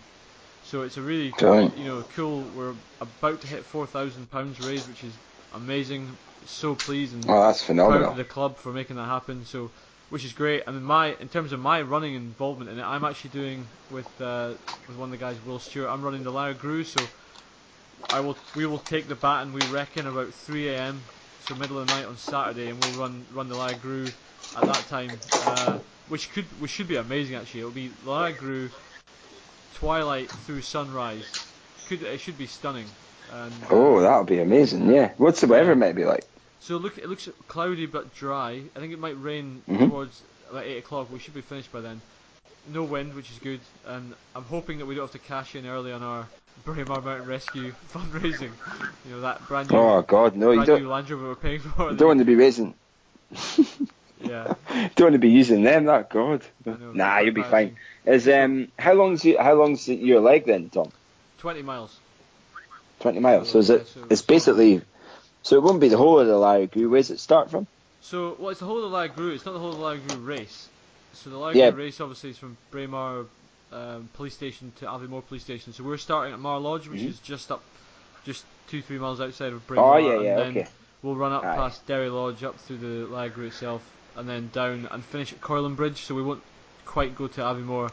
[0.66, 1.78] So it's a really Brilliant.
[1.78, 2.42] you know cool.
[2.50, 5.18] We're about to hit four thousand pounds raised, which is
[5.52, 6.18] amazing.
[6.44, 8.10] So pleased and Oh, that's proud phenomenal.
[8.10, 9.44] of the club for making that happen.
[9.44, 9.70] So,
[10.10, 10.62] which is great.
[10.66, 14.20] I mean, my in terms of my running involvement in it, I'm actually doing with
[14.20, 14.54] uh,
[14.88, 15.88] with one of the guys, Will Stewart.
[15.88, 17.10] I'm running the Lairig Ghru, so
[18.10, 19.52] I will we will take the baton.
[19.52, 21.04] We reckon about 3 a.m.
[21.38, 24.14] So middle of the night on Saturday, and we'll run run the Lairig Ghru
[24.54, 27.60] at that time, uh, which could which should be amazing actually.
[27.60, 28.70] It'll be Lairig Ghru,
[29.76, 31.24] twilight through sunrise.
[31.88, 32.86] Could it should be stunning.
[33.32, 34.90] And, Oh, that'll be amazing.
[34.92, 35.12] Yeah.
[35.18, 36.24] What's the weather maybe like?
[36.60, 38.60] so look, it looks cloudy but dry.
[38.74, 39.88] I think it might rain Mhm.
[39.88, 40.20] towards
[40.50, 41.12] about eight o'clock.
[41.12, 42.00] We should be finished by then.
[42.72, 45.66] No wind, which is good, and I'm hoping that we don't have to cash in
[45.66, 46.26] early on our
[46.64, 48.50] Braemar Mountain Rescue fundraising.
[49.04, 50.50] You know that brand new, Oh God, no!
[50.50, 50.86] You don't.
[50.86, 51.90] Land Rover we're paying for.
[51.90, 52.74] You don't want to be raising.
[54.20, 54.54] Yeah,
[54.96, 55.84] don't want to be using them.
[55.86, 56.42] That God.
[56.64, 57.76] Know, Nah, you'll be fine.
[58.04, 60.90] Is um how long's you, how long's your leg then, Tom?
[61.38, 61.96] Twenty miles.
[63.00, 63.50] Twenty miles.
[63.50, 63.86] So is Yeah, it?
[63.88, 64.82] so- It's basically.
[65.42, 67.66] So it won't be the whole of the Larry Where's it start from?
[68.00, 69.34] So, well, it's the whole of the Lairig Ghru.
[69.34, 70.68] It's not the whole of the Lairig Ghru race.
[71.12, 71.70] So the Lairig Ghru Yeah.
[71.70, 73.26] race obviously is from Braemar
[73.72, 75.72] um, police station to Aviemore police station.
[75.72, 77.08] So we're starting at Mar Lodge, which Mhm.
[77.08, 77.62] is just up,
[78.24, 79.94] just two three miles outside of Braemar.
[79.94, 80.66] Oh yeah, and yeah, then okay.
[81.02, 81.56] We'll run up Aye.
[81.56, 83.82] past Derry Lodge, up through the Lairig Ghru itself,
[84.16, 85.96] and then down and finish at Coylumbridge.
[85.98, 86.42] So we won't
[86.84, 87.90] quite go to Aviemore,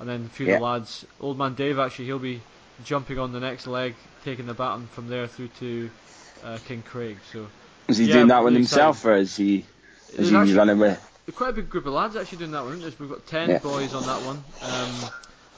[0.00, 0.54] and then a few Yeah.
[0.54, 1.06] of the lads.
[1.20, 2.40] Old man Dave actually, he'll be
[2.84, 3.94] jumping on the next leg,
[4.24, 5.90] taking the baton from there through to
[6.44, 7.16] uh, Kincraig.
[7.32, 7.46] So
[7.88, 9.64] Is he Yeah, doing that one himself, or is he
[10.10, 11.10] is There's he actually- running with?
[11.34, 12.80] quite a big group of lads actually doing that one.
[12.80, 13.58] There's, we've got ten Yeah.
[13.58, 14.44] boys on that one.
[14.62, 15.10] Um,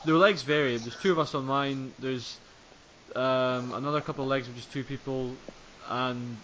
[0.05, 0.77] the legs vary.
[0.77, 1.93] There's two of us on mine.
[1.99, 2.37] There's
[3.17, 5.33] um, another couple of legs with just two people,
[5.89, 6.37] and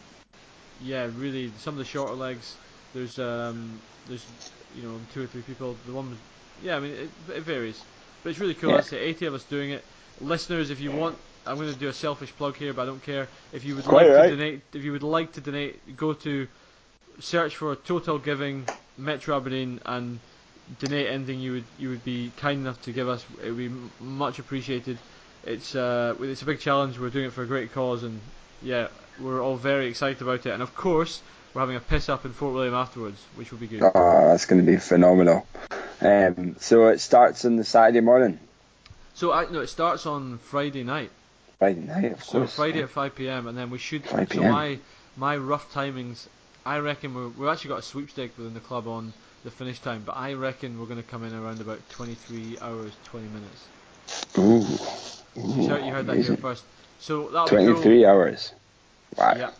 [0.83, 2.57] yeah, really some of the shorter legs.
[2.95, 4.25] There's um, there's
[4.77, 5.77] you know two or three people.
[5.87, 6.17] The one,
[6.63, 7.83] yeah, I mean it, it varies,
[8.23, 8.71] but it's really cool.
[8.71, 8.79] Yeah.
[8.79, 9.85] I say 80 of us doing it.
[10.21, 11.17] Listeners, if you want.
[11.45, 13.27] I'm going to do a selfish plug here, but I don't care.
[13.53, 14.29] If you would Quite like right.
[14.31, 16.47] to donate, if you would like to donate, go to
[17.19, 18.65] search for Total Giving
[18.97, 20.21] Metro Aberdeen and
[20.79, 23.25] donate anything you would you would be kind enough to give us.
[23.43, 24.99] It would be much appreciated.
[25.45, 26.99] It's uh, it's a big challenge.
[26.99, 28.21] We're doing it for a great cause, and
[28.63, 28.89] yeah,
[29.21, 30.51] we're all very excited about it.
[30.51, 31.21] And of course,
[31.55, 33.83] we're having a piss up in Fort William afterwards, which will be good.
[33.83, 35.47] Oh, that's going to be phenomenal.
[36.01, 38.39] Um, so it starts on the Saturday morning,
[39.15, 41.11] So I no, it starts on Friday night.
[41.59, 42.55] Friday night, of So course.
[42.55, 43.47] Friday at 5 p.m.
[43.47, 44.03] and then we should.
[44.03, 44.43] 5 p.m.
[44.43, 44.79] So my
[45.17, 46.27] my rough timings,
[46.65, 49.13] I reckon we're, we've actually got a sweepstake within the club on
[49.45, 52.93] the finish time, but I reckon we're going to come in around about 23 hours
[53.05, 53.67] 20 minutes.
[54.39, 54.65] Ooh,
[55.37, 56.65] You heard, you heard that here first.
[57.01, 58.07] So that'll be cool.
[58.07, 58.53] hours.
[59.19, 59.35] Wow.
[59.37, 59.51] Yeah.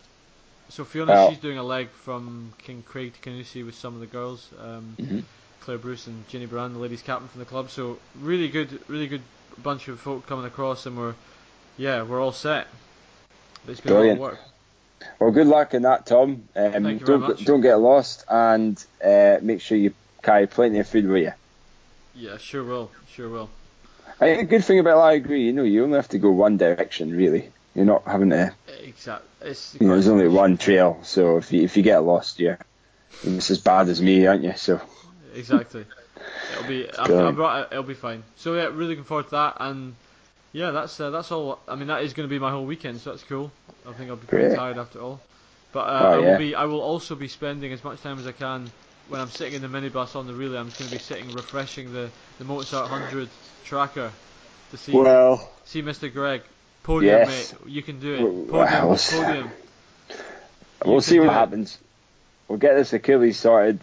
[0.73, 4.07] So Fiona, Well- she's doing a leg from Kincraig to Kingussie with some of the
[4.07, 4.49] girls.
[4.59, 5.23] Um, Mhm.
[5.61, 7.69] Claire Bruce and Ginny Brand, the ladies captain from the club.
[7.69, 9.21] So really good, really good
[9.61, 11.13] bunch of folk coming across, and we're
[11.77, 12.65] yeah, we're all set.
[13.67, 14.19] It's been Brilliant.
[14.19, 14.45] a lot of work.
[15.19, 16.43] Well, good luck in that, Tom.
[16.55, 17.45] Um, Thank you very don't much.
[17.45, 19.93] don't get lost, and uh, make sure you
[20.23, 21.33] carry plenty of food with you.
[22.15, 23.49] Yeah, sure will, sure will.
[24.19, 26.31] I think the good thing about I agree, you know, you only have to go
[26.31, 27.51] one direction really.
[27.75, 28.53] You're not having to,
[28.83, 29.23] Exact.
[29.41, 32.59] It's you know, there's only one trail, so if you if you get lost, you're
[33.23, 34.53] just as bad as me, aren't you?
[34.55, 34.81] So
[35.35, 35.85] exactly.
[36.51, 36.89] It'll be.
[36.89, 37.35] I, I Brilliant.
[37.35, 37.71] brought.
[37.71, 38.23] It'll be fine.
[38.37, 39.95] So yeah, really looking forward to that, and
[40.51, 41.59] yeah, that's uh, that's all.
[41.67, 43.51] I mean, that is going to be my whole weekend, so that's cool.
[43.87, 44.57] I think I'll be pretty Great.
[44.57, 45.19] tired after all.
[45.71, 46.37] But uh, Oh, I will yeah.
[46.37, 46.55] be.
[46.55, 48.69] I will also be spending as much time as I can
[49.09, 50.59] when I'm sitting in the minibus on the relay.
[50.59, 53.29] I'm just going to be sitting refreshing the the Mozart 100
[53.65, 54.11] tracker
[54.71, 56.11] to see well, see Mr.
[56.11, 56.41] Greg.
[56.83, 57.53] Podium, Yes.
[57.63, 57.71] mate.
[57.73, 58.21] You can do it.
[58.21, 59.51] Well, Podium, well, podium.
[60.85, 61.33] we'll see what do it.
[61.33, 61.77] happens.
[62.47, 63.79] We'll get this Achilles sorted,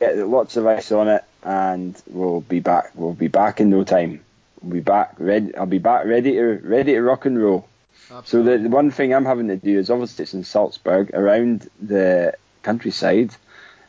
[0.00, 2.90] get lots of ice on it, and we'll be back.
[2.94, 4.20] We'll be back in no time.
[4.60, 5.54] We'll be back ready.
[5.56, 7.68] I'll be back ready to ready to rock and roll.
[8.10, 8.52] Absolutely.
[8.52, 11.68] So the, the one thing I'm having to do is obviously it's in Salzburg, around
[11.80, 13.30] the countryside.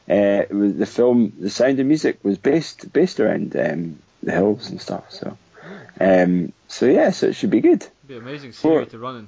[0.07, 4.79] Uh, the film The Sound of Music was based based around um, the hills and
[4.79, 5.11] stuff.
[5.11, 5.35] So,
[5.99, 7.87] um, so yeah, so it should be good.
[8.07, 9.27] It'd be amazing series to run in.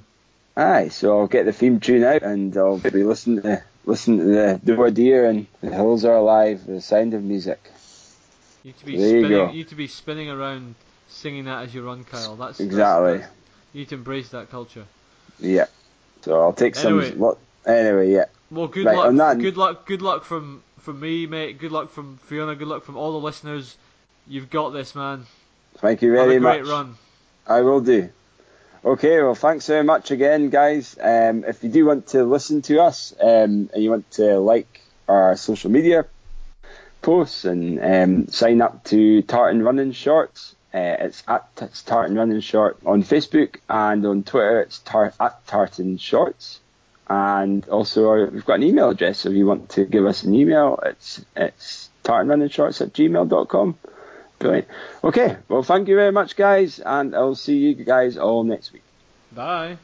[0.56, 4.24] Aye, so I'll get the theme tune out and I'll be listening to listen to
[4.24, 7.58] the Do Deer and The Hills Are Alive, The Sound of Music.
[8.62, 9.30] You need to be There you spinning.
[9.30, 9.46] go.
[9.50, 10.74] You need to be spinning around,
[11.08, 12.36] singing that as you run, Kyle.
[12.36, 13.12] That's Exactly.
[13.14, 13.30] that's-
[13.72, 14.84] you need to embrace that culture.
[15.40, 15.66] Yeah.
[16.22, 17.00] So I'll take some.
[17.00, 17.16] Anyway.
[17.16, 17.38] What?
[17.66, 18.26] Anyway, yeah.
[18.50, 19.14] Well, good Right, luck.
[19.16, 19.86] that- Good luck.
[19.86, 21.58] Good luck from from me, mate.
[21.58, 22.54] Good luck from Fiona.
[22.54, 23.76] Good luck from all the listeners.
[24.28, 25.26] You've got this, man.
[25.78, 26.68] Thank you Have very a great much.
[26.70, 26.94] run.
[27.46, 28.08] I will do.
[28.84, 30.96] Okay, well, thanks very much again, guys.
[31.00, 34.80] Um, if you do want to listen to us um, and you want to like
[35.08, 36.06] our social media
[37.02, 42.40] posts and um, sign up to Tartan Running Shorts, uh, it's at it's Tartan Running
[42.40, 46.60] Short on Facebook and on Twitter it's tar- at Tartan Shorts.
[47.10, 49.20] And also, our, we've got an email address.
[49.20, 53.76] So if you want to give us an email, it's it's tartanrunningshorts at gmail.com.
[54.38, 54.68] Brilliant.
[55.02, 58.82] Okay, well, thank you very much, guys, and I'll see you guys all next week.
[59.32, 59.78] Bye.